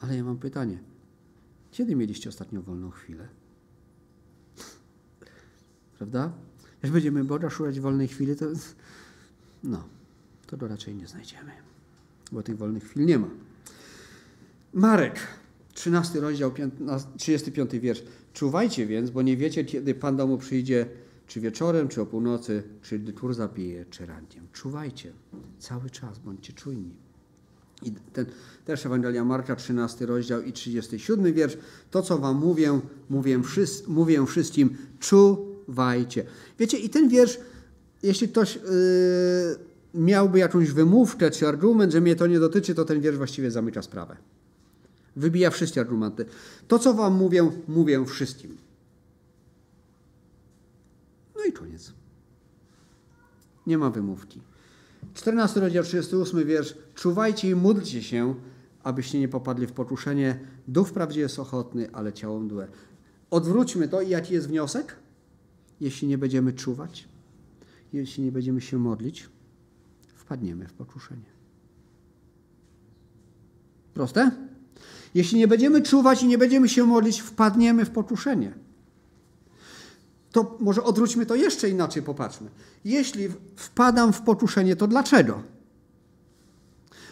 [0.00, 0.78] Ale ja mam pytanie.
[1.70, 3.28] Kiedy mieliście ostatnio wolną chwilę?
[5.96, 6.32] Prawda?
[6.82, 8.46] Jak będziemy Boga szukać w wolnej chwili, to
[9.64, 9.88] no,
[10.46, 11.52] to to raczej nie znajdziemy,
[12.32, 13.28] bo tych wolnych chwil nie ma.
[14.72, 15.18] Marek,
[15.74, 18.02] 13 rozdział, 15, 35 wiersz.
[18.36, 20.86] Czuwajcie więc, bo nie wiecie, kiedy Pan domu przyjdzie,
[21.26, 24.46] czy wieczorem, czy o północy, czy gdy tur zapije, czy rankiem.
[24.52, 25.12] Czuwajcie
[25.58, 26.94] cały czas, bądźcie czujni.
[27.82, 28.26] I ten,
[28.64, 31.58] też Ewangelia Marka, 13 rozdział i 37 wiersz.
[31.90, 36.24] To, co wam mówię, mówię, wszyscy, mówię wszystkim, czuwajcie.
[36.58, 37.38] Wiecie, i ten wiersz,
[38.02, 38.62] jeśli ktoś yy,
[39.94, 43.82] miałby jakąś wymówkę czy argument, że mnie to nie dotyczy, to ten wiersz właściwie zamyka
[43.82, 44.16] sprawę.
[45.16, 46.24] Wybija wszystkie argumenty.
[46.68, 48.56] To, co wam mówię, mówię wszystkim.
[51.36, 51.92] No i koniec.
[53.66, 54.40] Nie ma wymówki.
[55.14, 56.74] 14 rozdział, 38 wiersz.
[56.94, 58.34] Czuwajcie i módlcie się,
[58.82, 60.38] abyście nie popadli w pokuszenie.
[60.68, 62.68] Duch wprawdzie jest ochotny, ale ciało mdłe.
[63.30, 64.96] Odwróćmy to i jaki jest wniosek?
[65.80, 67.08] Jeśli nie będziemy czuwać,
[67.92, 69.28] jeśli nie będziemy się modlić,
[70.14, 71.36] wpadniemy w pokuszenie.
[73.94, 74.30] Proste?
[75.16, 78.52] Jeśli nie będziemy czuwać i nie będziemy się modlić, wpadniemy w pokuszenie.
[80.32, 82.50] To może odwróćmy to jeszcze inaczej, popatrzmy.
[82.84, 85.42] Jeśli wpadam w pokuszenie, to dlaczego?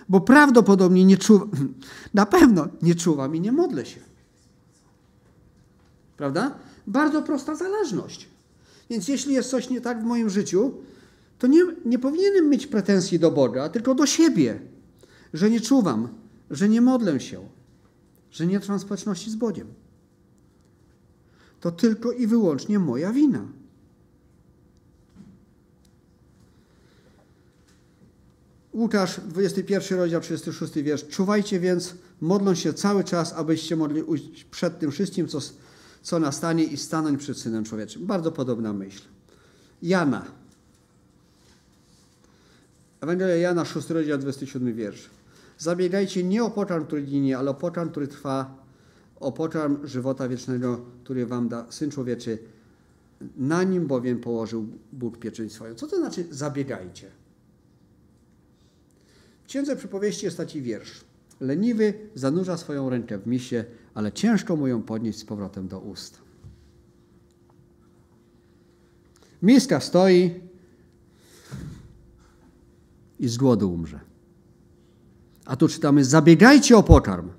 [0.08, 1.50] Bo prawdopodobnie nie czuwam,
[2.14, 4.00] na pewno nie czuwam i nie modlę się.
[6.16, 6.54] Prawda?
[6.86, 8.28] Bardzo prosta zależność.
[8.90, 10.74] Więc jeśli jest coś nie tak w moim życiu,
[11.38, 14.60] to nie, nie powinienem mieć pretensji do Boga, tylko do siebie,
[15.34, 16.08] że nie czuwam,
[16.50, 17.54] że nie modlę się,
[18.34, 19.74] że nie trwam społeczności z Bogiem.
[21.60, 23.48] To tylko i wyłącznie moja wina.
[28.72, 31.08] Łukasz, 21 rozdział, 36 wiersz.
[31.08, 35.38] Czuwajcie więc, modlą się cały czas, abyście mogli ujść przed tym wszystkim, co,
[36.02, 38.06] co nastanie i stanąć przed Synem Człowieczym.
[38.06, 39.02] Bardzo podobna myśl.
[39.82, 40.24] Jana.
[43.00, 45.10] Ewangelia Jana, 6 rozdział, 27 wiersz.
[45.58, 48.64] Zabiegajcie nie o poczar, który ginie, ale o poczar, który trwa,
[49.20, 52.38] o poczar żywota wiecznego, który wam da Syn Człowieczy.
[53.36, 55.74] Na nim bowiem położył Bóg pieczęć swoją.
[55.74, 57.10] Co to znaczy zabiegajcie?
[59.44, 61.04] W Księdze Przypowieści jest taki wiersz.
[61.40, 63.64] Leniwy zanurza swoją rękę w misie,
[63.94, 66.18] ale ciężko mu ją podnieść z powrotem do ust.
[69.42, 70.40] Miska stoi
[73.18, 74.13] i z głodu umrze.
[75.44, 77.30] A tu czytamy: zabiegajcie o pokarm.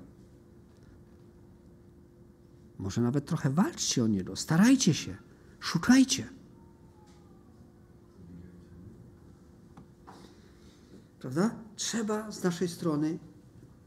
[2.78, 5.16] Może nawet trochę walczcie o niego, starajcie się,
[5.60, 6.28] szukajcie.
[11.20, 11.54] Prawda?
[11.76, 13.18] Trzeba z naszej strony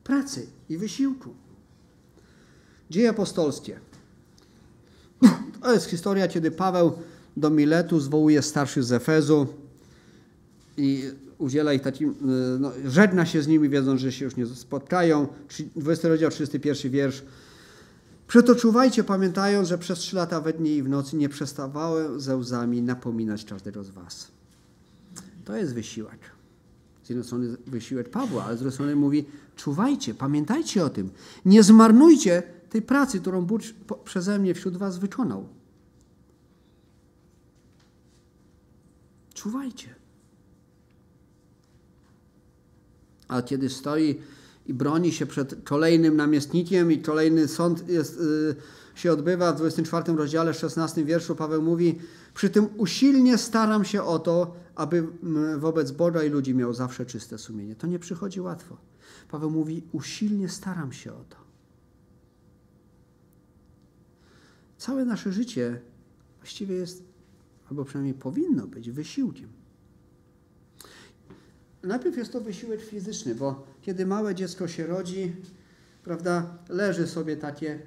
[0.04, 1.34] pracy i wysiłku.
[2.90, 3.80] Dzieje apostolskie.
[5.62, 6.94] To jest historia, kiedy Paweł
[7.38, 9.48] do Miletu zwołuje starszych z Efezu
[10.78, 12.15] i udziela ich takim,
[12.60, 15.28] no, żegna się z nimi, wiedząc, że się już nie spotkają.
[15.75, 17.23] 20 rozdział, 31 wiersz.
[18.28, 22.38] Przeto czuwajcie, pamiętając, że przez trzy lata we dnie i w nocy nie przestawałem ze
[22.38, 24.32] łzami napominać każdego z was.
[25.45, 26.19] To jest wysiłek.
[27.04, 29.25] Z jednej strony wysiłek Pawła, ale z drugiej strony mówi,
[29.56, 31.10] czuwajcie, pamiętajcie o tym.
[31.45, 33.62] Nie zmarnujcie tej pracy, którą Bóg
[34.04, 35.47] przeze mnie wśród was wykonał.
[39.34, 39.99] Czuwajcie.
[43.30, 44.22] A kiedy stoi
[44.68, 48.56] i broni się przed kolejnym namiestnikiem i kolejny sąd jest, yy,
[48.96, 52.00] się odbywa w 24 rozdziale, 16 wierszu Paweł mówi,
[52.34, 55.08] przy tym usilnie staram się o to, aby
[55.58, 57.76] wobec Boga i ludzi miał zawsze czyste sumienie.
[57.76, 58.78] To nie przychodzi łatwo.
[59.30, 61.38] Paweł mówi, usilnie staram się o to.
[64.78, 65.82] Całe nasze życie
[66.39, 67.04] właściwie jest,
[67.70, 69.59] albo przynajmniej powinno być, wysiłkiem.
[71.84, 75.36] Najpierw jest to wysiłek fizyczny, bo kiedy małe dziecko się rodzi,
[76.04, 77.80] prawda, leży sobie takie,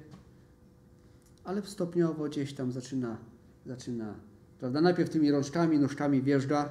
[1.43, 3.17] ale stopniowo gdzieś tam zaczyna,
[3.65, 4.15] zaczyna,
[4.59, 6.69] prawda, najpierw tymi rączkami, nóżkami wjeżdża.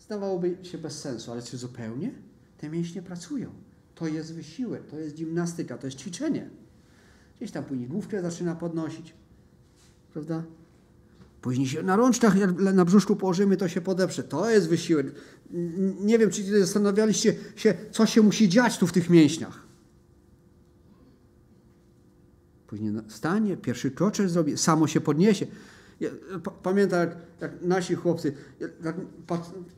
[0.00, 2.14] Zdawałoby się bez sensu, ale czy zupełnie?
[2.58, 3.50] Te mięśnie pracują.
[3.94, 6.50] To jest wysiłek, to jest gimnastyka, to jest ćwiczenie.
[7.36, 9.14] Gdzieś tam później główkę zaczyna podnosić,
[10.12, 10.42] prawda?
[11.42, 12.34] Później się na rączkach,
[12.74, 14.22] na brzuszku położymy, to się podeprze.
[14.22, 15.14] To jest wysiłek.
[16.00, 19.62] Nie wiem, czy zastanawialiście się, co się musi dziać tu w tych mięśniach.
[22.66, 25.46] Później stanie, pierwszy kroczek zrobi, samo się podniesie.
[26.00, 26.10] Ja,
[26.62, 28.96] pamiętam, jak, jak, nasi chłopcy, jak,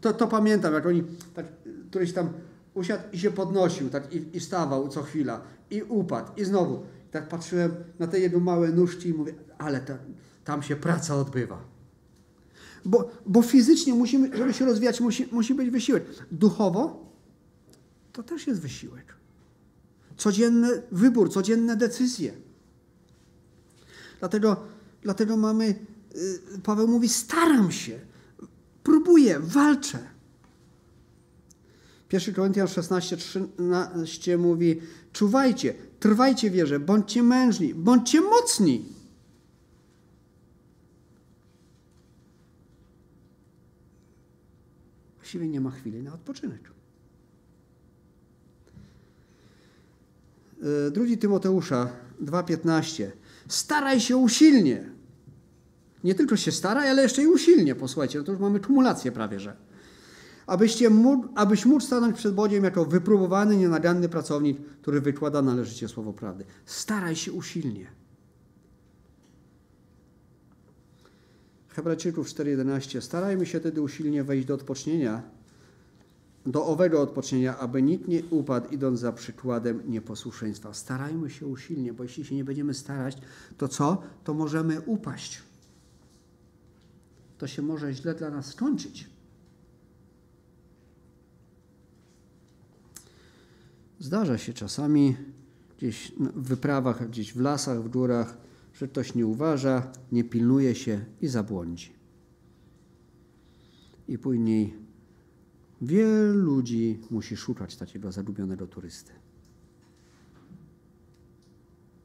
[0.01, 1.05] to, to, pamiętam, jak oni,
[1.35, 1.47] tak,
[1.91, 2.33] któryś tam
[2.75, 6.83] usiadł i się podnosił, tak, i, i stawał co chwila, i upadł, i znowu.
[7.11, 9.99] Tak patrzyłem na te jego małe nóżki i mówię, ale ta,
[10.45, 11.72] tam się praca odbywa.
[12.85, 16.05] Bo, bo fizycznie musimy, żeby się rozwijać, musi, musi być wysiłek.
[16.33, 17.13] Duchowo
[18.13, 19.15] to też jest wysiłek.
[20.17, 22.33] Codzienny wybór, codzienne decyzje.
[24.21, 24.57] Dlatego,
[25.03, 25.75] dlatego mamy,
[26.55, 28.01] y, Paweł mówi, staram się,
[28.83, 29.99] próbuję, walczę.
[32.13, 34.81] 1 Koryntian 16, 13 mówi,
[35.13, 38.85] czuwajcie, trwajcie wierze, bądźcie mężni, bądźcie mocni.
[45.33, 46.71] Właściwie nie ma chwili na odpoczynek.
[50.87, 51.89] E, drugi Tymoteusza
[52.23, 53.11] 2,15.
[53.49, 54.91] Staraj się usilnie.
[56.05, 57.75] Nie tylko się staraj, ale jeszcze i usilnie.
[57.75, 59.57] Posłuchajcie, no to już mamy kumulację prawie, że.
[60.47, 66.13] Abyście mógł, abyś mógł stanąć przed Bogiem jako wypróbowany, nienaganny pracownik, który wykłada należycie słowo
[66.13, 66.45] prawdy.
[66.67, 68.02] Staraj się usilnie.
[71.73, 73.01] Hebrajczyków 4,11.
[73.01, 75.23] Starajmy się wtedy usilnie wejść do odpocznienia,
[76.47, 80.75] do owego odpocznienia, aby nikt nie upadł, idąc za przykładem nieposłuszeństwa.
[80.75, 83.19] Starajmy się usilnie, bo jeśli się nie będziemy starać,
[83.59, 84.03] to co?
[84.25, 85.43] To możemy upaść.
[87.39, 89.11] To się może źle dla nas skończyć.
[93.99, 95.17] Zdarza się czasami
[95.79, 98.37] gdzieś w wyprawach, gdzieś w lasach, w górach,
[98.75, 101.93] że ktoś nie uważa, nie pilnuje się i zabłądzi.
[104.09, 104.75] I później
[105.83, 109.13] wielu ludzi musi szukać takiego zagubionego turysty.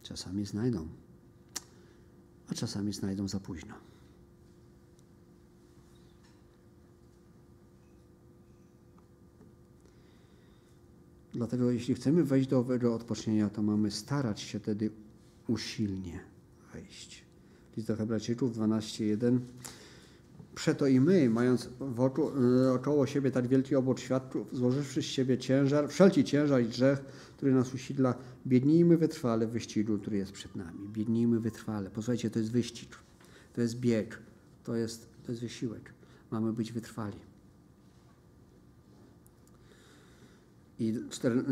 [0.03, 0.87] Czasami znajdą,
[2.47, 3.73] a czasami znajdą za późno.
[11.33, 14.91] Dlatego jeśli chcemy wejść do owego odpocznienia, to mamy starać się wtedy
[15.47, 16.36] usilnie
[16.73, 17.23] wejść.
[17.77, 19.39] List do Hebrajczyków 12.1
[20.57, 22.31] Przeto i my, mając wokół,
[22.73, 26.99] około siebie tak wielki obok świadków, złożywszy z siebie ciężar, wszelki ciężar i grzech,
[27.37, 28.15] który nas usidla,
[28.47, 30.87] biednijmy wytrwale w wyścigu, który jest przed nami.
[30.87, 31.89] Biednijmy wytrwale.
[31.89, 32.89] Posłuchajcie, to jest wyścig,
[33.53, 34.19] to jest bieg,
[34.63, 35.93] to jest, to jest wysiłek.
[36.31, 37.19] Mamy być wytrwali.
[40.79, 40.99] I,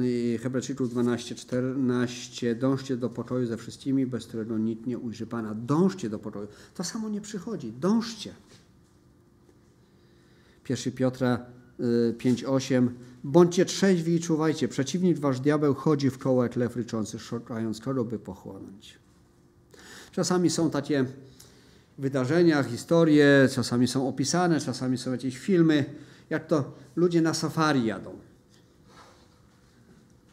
[0.03, 2.55] i Hebrajczyków 12, 14.
[2.55, 5.55] Dążcie do pokoju ze wszystkimi, bez którego nikt nie ujrzy Pana.
[5.55, 6.47] Dążcie do pokoju.
[6.73, 7.71] To samo nie przychodzi.
[7.71, 8.33] Dążcie.
[10.69, 11.45] 1 Piotra
[12.17, 12.89] 5:8
[13.23, 14.67] Bądźcie trzeźwi i czuwajcie.
[14.67, 18.99] Przeciwnik wasz diabeł chodzi w koło jak lew ryczący, szukając kogo by pochłonąć.
[20.11, 21.05] Czasami są takie
[21.97, 25.85] wydarzenia, historie, czasami są opisane, czasami są jakieś filmy,
[26.29, 28.19] jak to ludzie na safari jadą.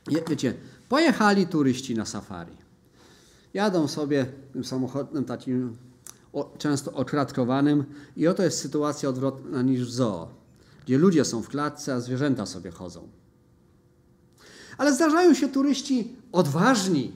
[0.07, 0.55] Wiecie,
[0.88, 2.57] pojechali turyści na safari.
[3.55, 5.76] Jadą sobie tym samochodem takim
[6.59, 7.84] często okratkowanym
[8.16, 10.28] i oto jest sytuacja odwrotna niż w zoo,
[10.84, 13.09] gdzie ludzie są w klatce, a zwierzęta sobie chodzą.
[14.78, 17.12] Ale zdarzają się turyści odważni,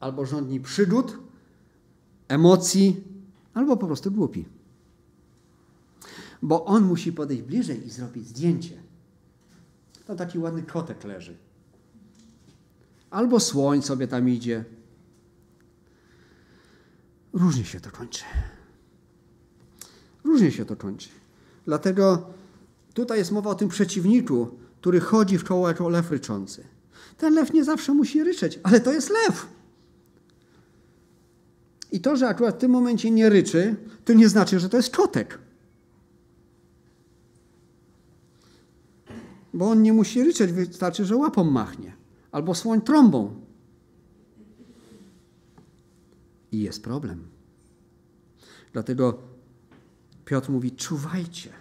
[0.00, 1.18] albo rządni przygód,
[2.28, 3.04] emocji,
[3.54, 4.44] albo po prostu głupi.
[6.42, 8.82] Bo on musi podejść bliżej i zrobić zdjęcie.
[10.06, 11.36] To taki ładny kotek leży.
[13.10, 14.64] Albo słoń sobie tam idzie,
[17.32, 18.24] Różnie się to kończy.
[20.24, 21.08] Różnie się to kończy.
[21.64, 22.26] Dlatego
[22.94, 26.64] tutaj jest mowa o tym przeciwniku, który chodzi w koło jako lew ryczący.
[27.18, 29.46] Ten lew nie zawsze musi ryczeć, ale to jest lew.
[31.92, 34.96] I to, że akurat w tym momencie nie ryczy, to nie znaczy, że to jest
[34.96, 35.38] kotek.
[39.54, 41.97] Bo on nie musi ryczeć, wystarczy, że łapą machnie.
[42.32, 43.40] Albo słoń trąbą.
[46.52, 47.28] I jest problem.
[48.72, 49.18] Dlatego
[50.24, 51.52] Piotr mówi: czuwajcie,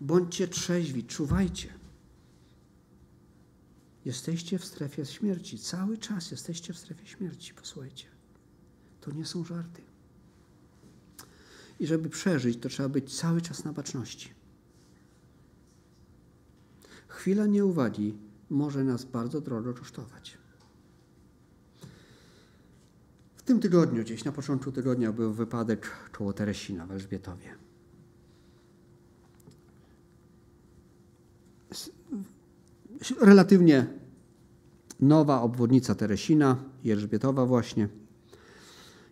[0.00, 1.68] bądźcie trzeźwi, czuwajcie.
[4.04, 5.58] Jesteście w strefie śmierci.
[5.58, 7.54] Cały czas jesteście w strefie śmierci.
[7.54, 8.06] Posłuchajcie.
[9.00, 9.82] To nie są żarty.
[11.80, 14.28] I żeby przeżyć, to trzeba być cały czas na baczności.
[17.08, 18.14] Chwila nieuwagi
[18.52, 20.38] może nas bardzo drogo kosztować.
[23.36, 27.54] W tym tygodniu, gdzieś na początku tygodnia, był wypadek koło Teresina w Elżbietowie.
[33.20, 33.86] Relatywnie
[35.00, 37.88] nowa obwodnica Teresina, Elżbietowa właśnie.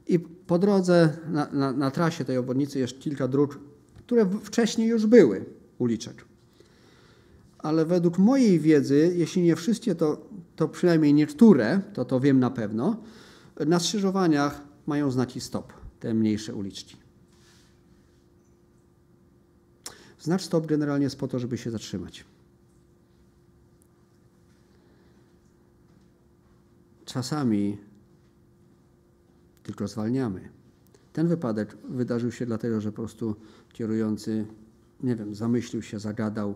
[0.06, 3.58] I po drodze, na, na, na, trasie tej obwodnicy jest kilka dróg,
[3.98, 5.44] które wcześniej już były,
[5.78, 6.29] uliczek.
[7.62, 12.50] Ale według mojej wiedzy, jeśli nie wszystkie, to, to przynajmniej niektóre, to to wiem na
[12.50, 12.96] pewno,
[13.66, 16.96] na skrzyżowaniach mają znaki stop, te mniejsze uliczki.
[20.20, 22.24] Znacz stop generalnie jest po to, żeby się zatrzymać.
[27.04, 27.78] Czasami
[29.62, 30.48] tylko zwalniamy.
[31.12, 33.36] Ten wypadek wydarzył się dlatego, że po prostu
[33.72, 34.46] kierujący,
[35.02, 36.54] nie wiem, zamyślił się, zagadał.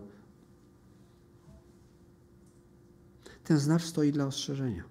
[3.45, 4.83] Ten znacz stoi dla ostrzeżenia.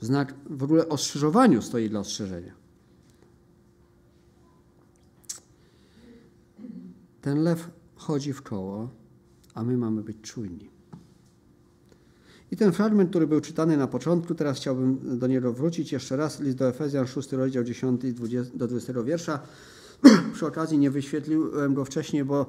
[0.00, 2.54] Znak w ogóle ostrzeżowaniu stoi dla ostrzeżenia.
[7.20, 8.88] Ten lew chodzi w koło,
[9.54, 10.70] a my mamy być czujni.
[12.50, 16.40] I ten fragment, który był czytany na początku, teraz chciałbym do niego wrócić jeszcze raz.
[16.40, 18.00] List do Efezjan, 6 rozdział 10
[18.54, 19.40] do 20 wiersza.
[20.34, 22.46] Przy okazji nie wyświetliłem go wcześniej, bo,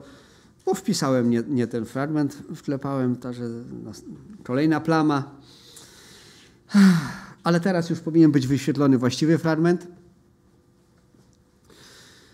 [0.66, 3.44] bo wpisałem nie, nie ten fragment, wklepałem, także
[4.44, 5.36] kolejna plama.
[7.44, 9.88] Ale teraz już powinien być wyświetlony właściwy fragment.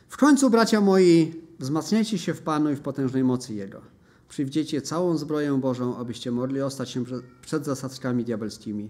[0.09, 3.81] W końcu, bracia moi, wzmacniajcie się w Panu i w potężnej mocy Jego.
[4.29, 7.03] Przywdziecie całą zbroję Bożą, abyście mogli ostać się
[7.41, 8.89] przed zasadzkami diabelskimi.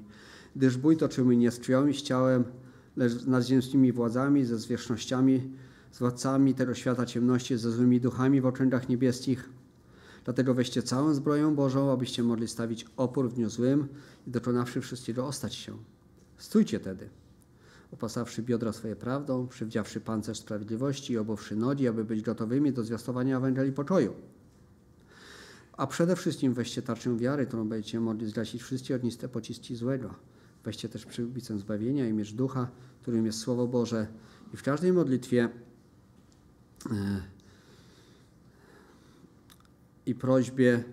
[0.55, 1.59] Gdyż bój toczymy nie z
[1.93, 2.43] z ciałem,
[2.95, 5.41] lecz z nadziemskimi władzami, ze zwierzchnościami,
[5.91, 9.49] z władcami tego świata ciemności, ze złymi duchami w okręgach niebieskich.
[10.25, 13.87] Dlatego weźcie całą zbroję Bożą, abyście mogli stawić opór w dniu złym
[14.27, 15.77] i dokonawszy wszystkiego ostać się.
[16.37, 17.09] Stójcie tedy,
[17.91, 23.37] opasawszy biodra swoje prawdą, przywdziawszy pancerz sprawiedliwości i obowszy nogi, aby być gotowymi do zwiastowania
[23.37, 24.13] Ewangelii pokoju.
[25.77, 30.13] A przede wszystkim weźcie tarczę wiary, którą będziecie mogli zgasić wszystkie ogniste pociski złego.
[30.65, 32.67] Weźcie też przybicę zbawienia i miecz ducha,
[33.01, 34.07] którym jest Słowo Boże.
[34.53, 35.49] I w każdej modlitwie
[40.05, 40.83] i prośbie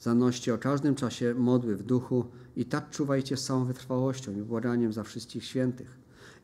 [0.00, 2.24] zanoście o każdym czasie modły w duchu
[2.56, 5.98] i tak czuwajcie z całą wytrwałością i błaganiem za wszystkich świętych.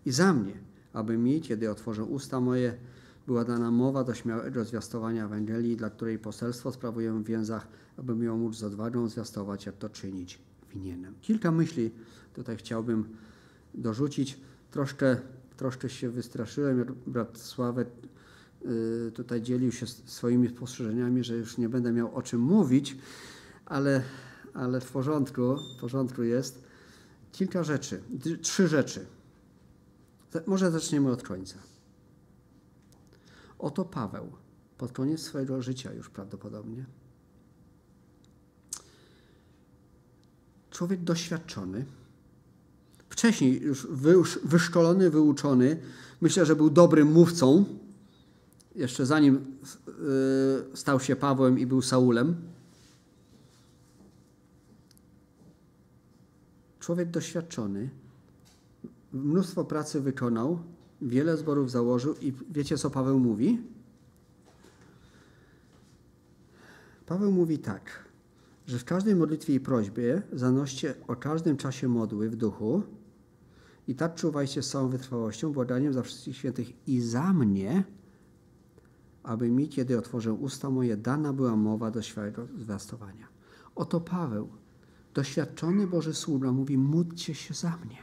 [0.06, 0.54] I za mnie,
[0.92, 2.74] aby mi, kiedy otworzę usta moje,
[3.26, 8.38] była dana mowa do śmiałego zwiastowania Ewangelii, dla której poselstwo sprawuję w więzach, abym ją
[8.38, 10.38] móc z odwagą zwiastować, jak to czynić
[10.74, 11.14] winienem.
[11.20, 11.90] Kilka myśli
[12.34, 13.08] tutaj chciałbym
[13.74, 14.40] dorzucić.
[14.70, 15.16] Troszkę,
[15.56, 16.94] troszkę się wystraszyłem.
[17.06, 17.88] Brat Sławek
[19.14, 22.96] tutaj dzielił się swoimi spostrzeżeniami, że już nie będę miał o czym mówić,
[23.66, 24.02] ale,
[24.54, 26.64] ale w porządku, w porządku jest.
[27.32, 28.02] Kilka rzeczy,
[28.42, 29.06] trzy rzeczy.
[30.46, 31.56] Może zaczniemy od końca.
[33.58, 34.32] Oto Paweł,
[34.78, 36.84] pod koniec swojego życia już prawdopodobnie,
[40.70, 41.84] człowiek doświadczony,
[43.08, 43.88] wcześniej już
[44.44, 45.76] wyszkolony, wyuczony,
[46.20, 47.64] myślę, że był dobrym mówcą,
[48.74, 49.36] jeszcze zanim
[50.74, 52.36] y, stał się Pawłem i był Saulem.
[56.80, 57.90] Człowiek doświadczony,
[59.12, 60.58] mnóstwo pracy wykonał,
[61.02, 63.58] wiele zborów założył i wiecie, co Paweł mówi?
[67.06, 68.04] Paweł mówi tak,
[68.66, 72.82] że w każdej modlitwie i prośbie zanoście o każdym czasie modły w duchu
[73.88, 77.84] i tak czuwajcie z całą wytrwałością, błaganiem za wszystkich świętych i za mnie,
[79.24, 82.00] aby mi, kiedy otworzę usta moje, dana była mowa do
[82.58, 83.28] zwiastowania.
[83.74, 84.48] Oto Paweł,
[85.14, 87.98] doświadczony Boży sługa, mówi, módlcie się za mnie.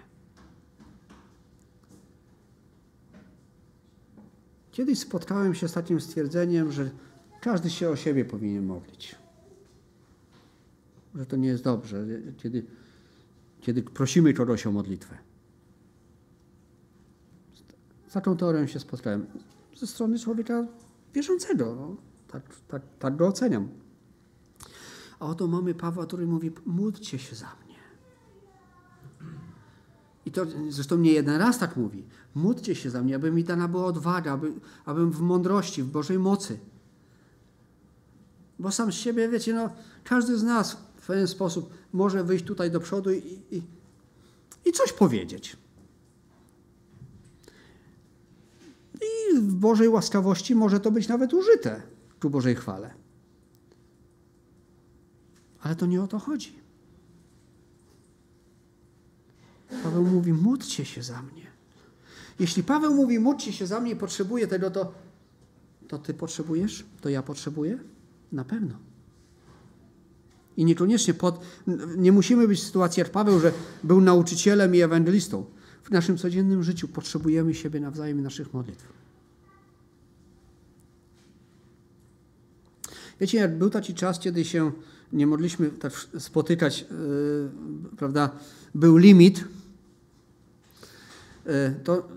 [4.72, 6.92] Kiedyś spotkałem się z takim stwierdzeniem, że
[7.42, 9.16] każdy się o siebie powinien modlić.
[11.16, 12.06] Że to nie jest dobrze,
[12.38, 12.66] kiedy,
[13.62, 15.18] kiedy prosimy kogoś o modlitwę.
[18.08, 19.26] Z taką teorią się spotkałem.
[19.78, 20.68] Ze strony człowieka
[21.14, 21.76] wierzącego.
[21.76, 21.96] No,
[22.28, 23.70] tak, tak, tak go oceniam.
[25.20, 27.76] A oto mamy Pawła, który mówi: módlcie się za mnie.
[30.26, 32.06] I to zresztą nie jeden raz tak mówi.
[32.36, 34.54] Módlcie się za mnie, aby mi dana była odwaga, aby,
[34.86, 36.60] abym w mądrości, w Bożej mocy.
[38.60, 39.70] Bo sam z siebie, wiecie, no,
[40.04, 43.62] każdy z nas w pewien sposób może wyjść tutaj do przodu i, i,
[44.66, 45.58] i coś powiedzieć.
[49.02, 51.82] I w Bożej łaskawości może to być nawet użyte
[52.22, 52.94] ku Bożej chwale.
[55.62, 56.54] Ale to nie o to chodzi.
[59.84, 61.48] Paweł mówi: módlcie się za mnie.
[62.40, 64.94] Jeśli Paweł mówi: módlcie się za mnie, potrzebuję tego, to,
[65.88, 66.86] to ty potrzebujesz?
[67.02, 67.78] To ja potrzebuję?
[68.32, 68.76] Na pewno.
[70.58, 71.42] I niekoniecznie pod,
[71.98, 73.52] nie musimy być w sytuacji jak Paweł, że
[73.84, 75.46] był nauczycielem i ewangelistą.
[75.92, 78.88] W naszym codziennym życiu potrzebujemy siebie nawzajem i naszych modlitw.
[83.20, 84.72] Wiecie, jak był taki czas, kiedy się
[85.14, 88.30] nie mogliśmy tak spotykać, yy, prawda,
[88.76, 89.44] był limit,
[91.46, 92.08] E, to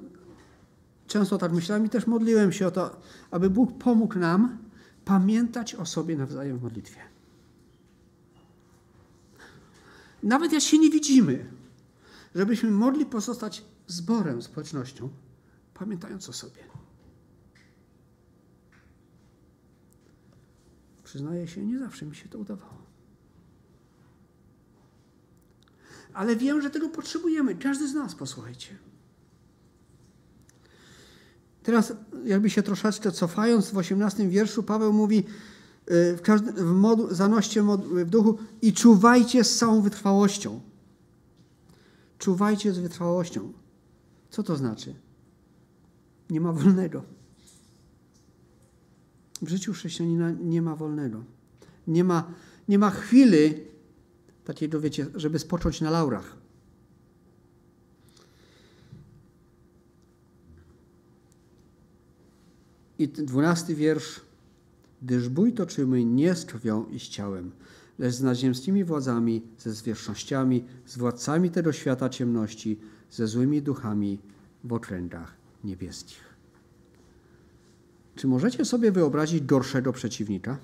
[1.07, 3.01] często tak myślałem i też modliłem się o to,
[3.31, 4.59] aby Bóg pomógł nam
[5.05, 7.01] pamiętać o sobie nawzajem w modlitwie.
[10.23, 11.45] Nawet jak się nie widzimy,
[12.35, 15.09] żebyśmy mogli pozostać zborem, społecznością,
[15.75, 16.61] pamiętając o sobie.
[21.05, 22.85] Przyznaję się, nie zawsze mi się to udawało.
[26.15, 27.55] Ale wiem, że tego potrzebujemy.
[27.55, 28.79] Każdy z nas, posłuchajcie.
[31.63, 31.93] Teraz,
[32.25, 37.63] jakby się troszeczkę cofając, w 18 wierszu Paweł mówi, y, w każdym, w modu, zanoście
[37.63, 40.61] w duchu i czuwajcie z całą wytrwałością.
[42.25, 43.53] Czuwajcie z wytrwałością.
[44.31, 44.95] Co to znaczy?
[46.31, 47.03] Nie ma wolnego.
[49.43, 51.25] W życiu chrześcijanina nie ma wolnego.
[51.87, 52.35] Nie ma,
[52.69, 53.55] nie ma chwili
[54.45, 56.37] takiej, wiecie, żeby spocząć na laurach.
[62.99, 64.21] I dwunasty wiersz.
[65.03, 67.53] Gdyż bój toczymy nie z krwią i z ciałem,
[67.99, 72.81] lecz z naziemskimi władzami, ze zwierzchnościami, z władcami tego świata ciemności,
[73.11, 74.19] ze złymi duchami
[74.65, 75.35] w okręgach
[75.65, 76.25] niebieskich.
[78.17, 80.59] Czy możecie sobie wyobrazić gorszego przeciwnika?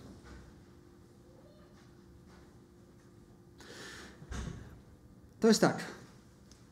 [5.40, 5.84] To jest tak.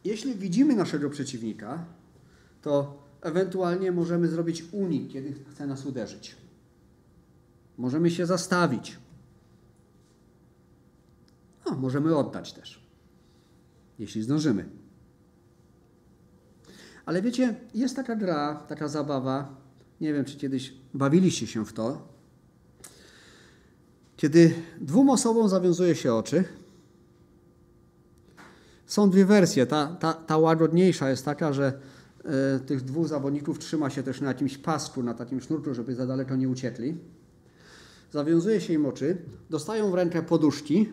[0.04, 1.84] Jeśli widzimy naszego przeciwnika,
[2.62, 6.36] to ewentualnie możemy zrobić unik, kiedy chce nas uderzyć.
[7.78, 8.96] Możemy się zastawić.
[11.70, 12.86] No, możemy oddać też,
[13.98, 14.68] jeśli zdążymy.
[17.06, 19.56] Ale wiecie, jest taka gra, taka zabawa,
[20.00, 22.08] nie wiem, czy kiedyś bawiliście się w to,
[24.16, 26.44] kiedy dwóm osobom zawiązuje się oczy.
[28.86, 29.66] Są dwie wersje.
[29.66, 31.72] Ta, ta, ta łagodniejsza jest taka, że
[32.56, 36.06] y, tych dwóch zawodników trzyma się też na jakimś pasku, na takim sznurku, żeby za
[36.06, 36.96] daleko nie uciekli.
[38.12, 39.16] Zawiązuje się im oczy,
[39.50, 40.88] dostają w rękę poduszki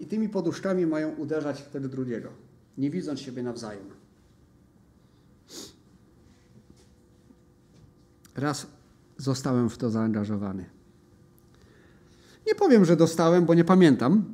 [0.00, 2.28] i tymi poduszkami mają uderzać wtedy drugiego,
[2.78, 3.84] nie widząc siebie nawzajem.
[8.36, 8.66] Raz
[9.16, 10.64] zostałem w to zaangażowany.
[12.46, 14.24] Nie powiem, że dostałem, bo nie pamiętam.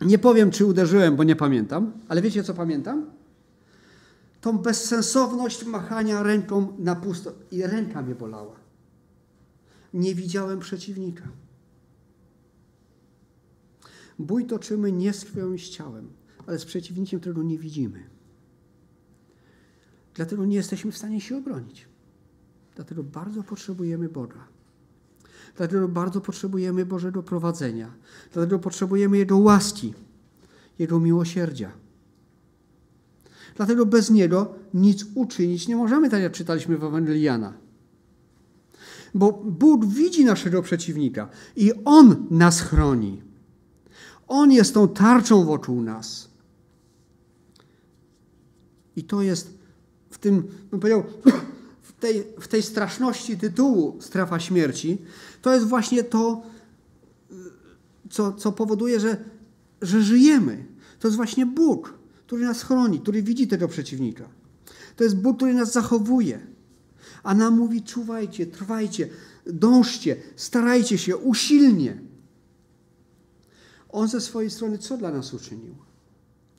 [0.00, 3.06] Nie powiem, czy uderzyłem, bo nie pamiętam, ale wiecie, co pamiętam?
[4.40, 7.32] Tą bezsensowność machania ręką na pusto.
[7.50, 8.56] I ręka mnie bolała.
[9.94, 11.24] Nie widziałem przeciwnika.
[14.18, 16.08] Bój toczymy nie z krwią i z ciałem,
[16.46, 18.04] ale z przeciwnikiem, którego nie widzimy.
[20.14, 21.88] Dlatego nie jesteśmy w stanie się obronić.
[22.76, 24.48] Dlatego bardzo potrzebujemy Boga.
[25.56, 27.94] Dlatego bardzo potrzebujemy Bożego prowadzenia.
[28.32, 29.94] Dlatego potrzebujemy Jego łaski,
[30.78, 31.72] Jego miłosierdzia.
[33.56, 37.52] Dlatego bez Niego nic uczynić nie możemy, tak jak czytaliśmy w Ewangeliana.
[39.14, 43.27] Bo Bóg widzi naszego przeciwnika i On nas chroni.
[44.28, 46.28] On jest tą tarczą wokół nas.
[48.96, 49.58] I to jest
[50.10, 51.04] w tym, bym powiedział,
[52.00, 54.98] tej, w tej straszności tytułu strefa śmierci,
[55.42, 56.42] to jest właśnie to,
[58.10, 59.16] co, co powoduje, że,
[59.82, 60.64] że żyjemy.
[61.00, 61.94] To jest właśnie Bóg,
[62.26, 64.28] który nas chroni, który widzi tego przeciwnika.
[64.96, 66.46] To jest Bóg, który nas zachowuje.
[67.22, 69.08] A nam mówi: czuwajcie, trwajcie,
[69.46, 72.07] dążcie, starajcie się usilnie.
[73.88, 75.74] On ze swojej strony co dla nas uczynił?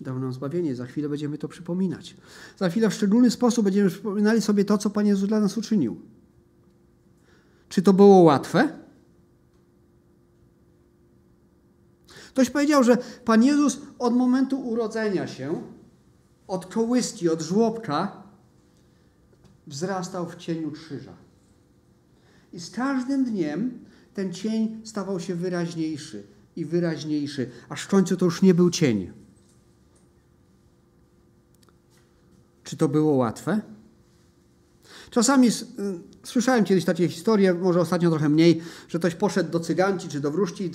[0.02, 0.76] Dał nam zbawienie.
[0.76, 2.16] Za chwilę będziemy to przypominać.
[2.58, 6.02] Za chwilę w szczególny sposób będziemy przypominali sobie to, co Pan Jezus dla nas uczynił.
[7.70, 8.80] Czy to było łatwe?
[12.30, 15.62] Ktoś powiedział, że Pan Jezus od momentu urodzenia się,
[16.48, 18.24] od kołyski, od żłobka,
[19.68, 21.14] wzrastał w cieniu krzyża.
[22.54, 23.80] I z każdym dniem
[24.14, 26.24] ten cień stawał się wyraźniejszy
[26.60, 27.49] i wyraźniejszy,
[27.82, 29.12] w końcu to już nie był cień.
[32.64, 33.62] Czy to było łatwe?
[35.10, 35.51] Czasami y,
[36.24, 40.32] słyszałem kiedyś takie historie, może ostatnio trochę mniej, że ktoś poszedł do cyganci czy do
[40.32, 40.72] wróżki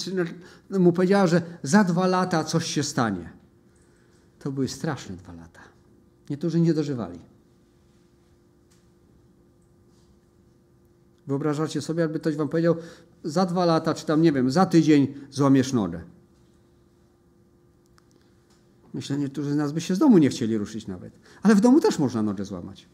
[0.71, 3.33] i mu powiedziała, że za dwa lata coś się stanie.
[4.39, 5.61] To były straszne dwa lata.
[6.31, 7.19] Niektórzy nie dożywali.
[11.27, 12.77] Wyobrażacie sobie, jakby ktoś wam powiedział,
[13.25, 16.01] za dwa lata, czy tam nie wiem, za tydzień złamiesz nogę.
[18.95, 21.13] Myślę, niektórzy z nas by się z domu nie chcieli ruszyć nawet.
[21.43, 22.89] Ale w domu też można nogę złamać.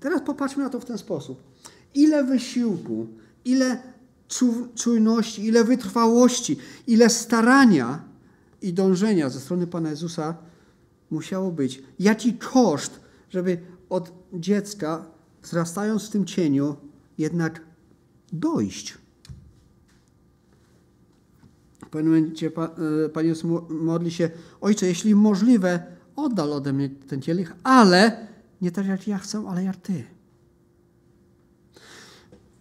[0.00, 1.42] Teraz popatrzmy na to w ten sposób.
[1.94, 3.06] Ile wysiłku,
[3.44, 3.82] ile
[4.74, 6.56] czujności, ile wytrwałości,
[6.86, 8.04] ile starania
[8.62, 10.34] i dążenia ze strony Pana Jezusa
[11.10, 11.82] musiało być.
[11.98, 13.00] Jaki koszt,
[13.30, 13.58] żeby
[13.90, 15.06] od dziecka,
[15.42, 16.76] wzrastając w tym cieniu,
[17.18, 17.60] jednak
[18.32, 18.98] dojść.
[21.86, 22.50] W pewnym momencie
[23.04, 24.30] e, Pan Jezus mo- modli się,
[24.60, 25.82] Ojcze, jeśli możliwe,
[26.16, 28.26] oddal ode mnie ten kielich, ale
[28.60, 30.04] nie tak jak ja chcę, ale jak Ty.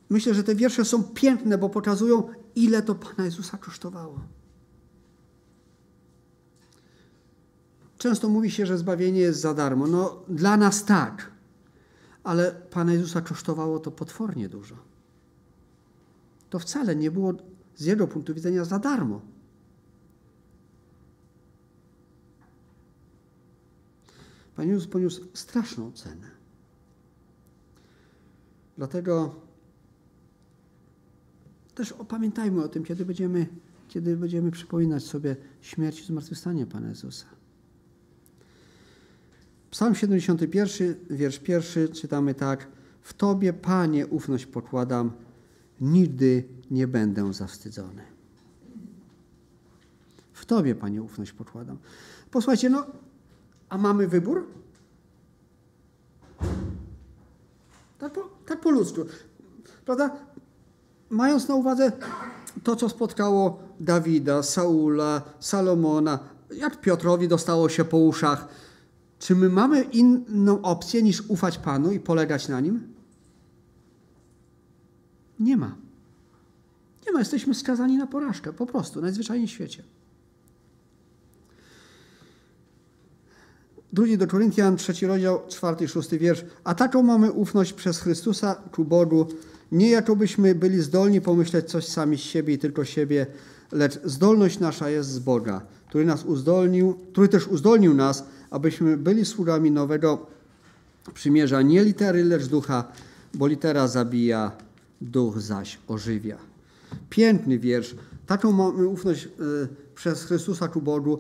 [0.10, 2.24] Myślę, że te wiersze są piękne, bo pokazują,
[2.56, 4.20] ile to Pana Jezusa kosztowało.
[8.00, 9.88] Często mówi się, że zbawienie jest za darmo.
[9.88, 11.32] No, dla nas tak,
[12.24, 14.76] ale Pana Jezusa kosztowało to potwornie dużo.
[16.50, 17.34] To wcale nie było
[17.76, 19.22] z jego punktu widzenia za darmo.
[24.56, 26.32] Pan Jezus poniósł straszną cenę.
[28.78, 29.36] Dlatego
[31.76, 33.48] też opamiętajmy o tym, kiedy będziemy,
[33.88, 37.39] kiedy będziemy przypominać sobie śmierć i zmartwychwstanie Pana Jezusa.
[39.72, 42.68] Psalm 71, wiersz pierwszy, czytamy tak.
[43.02, 45.12] W Tobie, Panie, ufność pokładam,
[45.82, 48.02] nigdy nie będę zawstydzony.
[50.34, 51.78] W Tobie, Panie, ufność pokładam.
[52.32, 52.86] Posłuchajcie, no,
[53.70, 54.48] a mamy wybór?
[58.00, 59.02] Tak po, tak po ludzku.
[59.86, 60.16] Prawda?
[61.10, 61.92] Mając na uwadze
[62.64, 66.20] to, co spotkało Dawida, Saula, Salomona,
[66.52, 68.48] jak Piotrowi dostało się po uszach,
[69.20, 72.94] czy my mamy inną opcję niż ufać Panu i polegać na Nim?
[75.40, 75.76] Nie ma.
[77.06, 79.84] Nie ma, jesteśmy skazani na porażkę, po prostu, najzwyczajniej w świecie.
[83.94, 86.46] Drugi do Koryntian, trzeci rozdział, czwarty i szósty wiersz.
[86.64, 89.28] A taką mamy ufność przez Chrystusa ku Bogu,
[89.72, 93.28] nie jakobyśmy byli zdolni pomyśleć coś sami z siebie i tylko siebie,
[93.72, 99.26] lecz zdolność nasza jest z Boga, który nas uzdolnił, który też uzdolnił nas, abyśmy byli
[99.26, 100.28] sługami nowego
[101.14, 102.84] przymierza, nie litery, lecz ducha,
[103.34, 104.52] bo litera zabija,
[105.02, 106.38] duch zaś ożywia.
[107.10, 107.96] Piękny wiersz.
[108.28, 109.30] Taką mamy ufność y,
[109.96, 111.20] przez Chrystusa ku Bogu,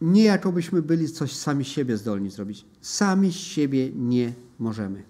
[0.00, 2.64] nie jakobyśmy byli coś sami siebie zdolni zrobić.
[2.80, 5.02] Sami siebie nie możemy.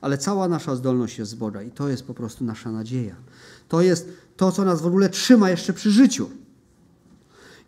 [0.00, 3.16] Ale cała nasza zdolność jest z Boga i to jest po prostu nasza nadzieja.
[3.68, 6.30] To jest to, co nas w ogóle trzyma jeszcze przy życiu.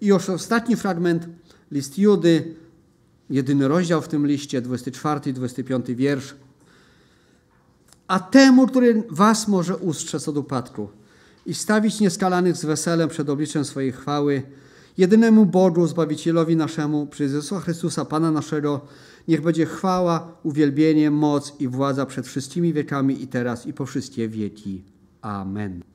[0.00, 1.28] I już ostatni fragment,
[1.72, 2.54] list Judy,
[3.30, 6.34] jedyny rozdział w tym liście, 24 i 25 wiersz.
[8.08, 10.88] A temu, który was może ustrzec od upadku
[11.46, 14.42] i stawić nieskalanych z weselem przed obliczem swojej chwały,
[14.98, 18.80] jedynemu Bogu, Zbawicielowi naszemu, przez Jezusa Chrystusa, Pana naszego,
[19.28, 24.28] niech będzie chwała, uwielbienie, moc i władza przed wszystkimi wiekami i teraz i po wszystkie
[24.28, 24.84] wieki.
[25.22, 25.91] Amen.